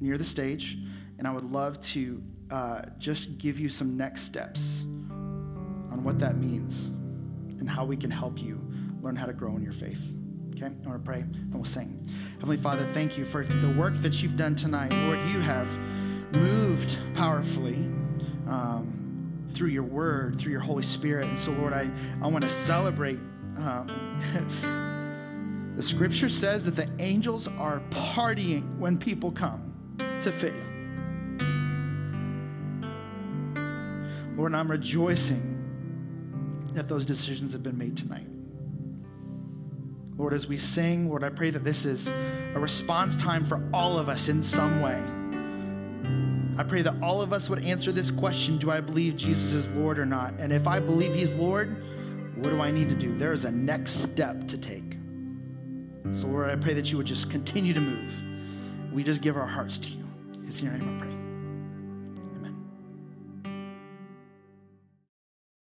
near 0.00 0.16
the 0.16 0.24
stage, 0.24 0.78
and 1.18 1.26
I 1.26 1.32
would 1.32 1.44
love 1.44 1.80
to 1.92 2.22
uh, 2.50 2.82
just 2.98 3.38
give 3.38 3.58
you 3.58 3.68
some 3.68 3.96
next 3.96 4.22
steps 4.22 4.82
on 4.82 6.02
what 6.02 6.18
that 6.20 6.36
means 6.36 6.88
and 7.58 7.68
how 7.68 7.84
we 7.84 7.96
can 7.96 8.10
help 8.10 8.40
you 8.40 8.60
learn 9.02 9.16
how 9.16 9.26
to 9.26 9.32
grow 9.32 9.56
in 9.56 9.62
your 9.62 9.72
faith. 9.72 10.12
Okay, 10.54 10.66
I 10.66 10.88
want 10.88 11.04
to 11.04 11.06
pray 11.06 11.20
and 11.20 11.54
we'll 11.54 11.64
sing. 11.64 12.04
Heavenly 12.34 12.56
Father, 12.56 12.84
thank 12.92 13.18
you 13.18 13.24
for 13.24 13.44
the 13.44 13.70
work 13.70 13.94
that 13.96 14.22
you've 14.22 14.36
done 14.36 14.56
tonight. 14.56 14.90
Lord, 14.92 15.20
you 15.28 15.40
have 15.40 15.76
moved 16.32 16.96
powerfully. 17.14 17.76
Um, 18.46 19.07
through 19.48 19.68
your 19.68 19.82
word, 19.82 20.38
through 20.38 20.52
your 20.52 20.60
Holy 20.60 20.82
Spirit. 20.82 21.28
And 21.28 21.38
so, 21.38 21.50
Lord, 21.52 21.72
I, 21.72 21.90
I 22.22 22.26
want 22.28 22.42
to 22.42 22.48
celebrate. 22.48 23.18
Um, 23.56 25.72
the 25.76 25.82
scripture 25.82 26.28
says 26.28 26.64
that 26.66 26.76
the 26.76 26.88
angels 27.02 27.48
are 27.58 27.82
partying 27.90 28.78
when 28.78 28.98
people 28.98 29.32
come 29.32 29.74
to 29.98 30.32
faith. 30.32 30.74
Lord, 34.36 34.54
I'm 34.54 34.70
rejoicing 34.70 35.56
that 36.74 36.88
those 36.88 37.04
decisions 37.04 37.52
have 37.52 37.62
been 37.62 37.76
made 37.76 37.96
tonight. 37.96 38.26
Lord, 40.16 40.32
as 40.32 40.46
we 40.46 40.56
sing, 40.56 41.08
Lord, 41.08 41.24
I 41.24 41.28
pray 41.28 41.50
that 41.50 41.64
this 41.64 41.84
is 41.84 42.12
a 42.54 42.58
response 42.58 43.16
time 43.16 43.44
for 43.44 43.68
all 43.72 43.98
of 43.98 44.08
us 44.08 44.28
in 44.28 44.42
some 44.42 44.80
way. 44.80 45.00
I 46.58 46.64
pray 46.64 46.82
that 46.82 46.96
all 47.00 47.22
of 47.22 47.32
us 47.32 47.48
would 47.48 47.62
answer 47.62 47.92
this 47.92 48.10
question 48.10 48.58
Do 48.58 48.70
I 48.70 48.80
believe 48.80 49.16
Jesus 49.16 49.52
is 49.52 49.70
Lord 49.70 49.98
or 49.98 50.04
not? 50.04 50.34
And 50.38 50.52
if 50.52 50.66
I 50.66 50.80
believe 50.80 51.14
He's 51.14 51.32
Lord, 51.32 51.82
what 52.36 52.50
do 52.50 52.60
I 52.60 52.72
need 52.72 52.88
to 52.88 52.96
do? 52.96 53.16
There 53.16 53.32
is 53.32 53.44
a 53.44 53.50
next 53.50 53.92
step 53.92 54.48
to 54.48 54.60
take. 54.60 54.96
So, 56.12 56.26
Lord, 56.26 56.50
I 56.50 56.56
pray 56.56 56.74
that 56.74 56.90
you 56.90 56.96
would 56.96 57.06
just 57.06 57.30
continue 57.30 57.72
to 57.74 57.80
move. 57.80 58.92
We 58.92 59.04
just 59.04 59.22
give 59.22 59.36
our 59.36 59.46
hearts 59.46 59.78
to 59.78 59.90
you. 59.90 60.04
It's 60.44 60.62
in 60.62 60.68
your 60.68 60.78
name 60.78 60.96
I 60.96 61.04
pray. 61.04 61.17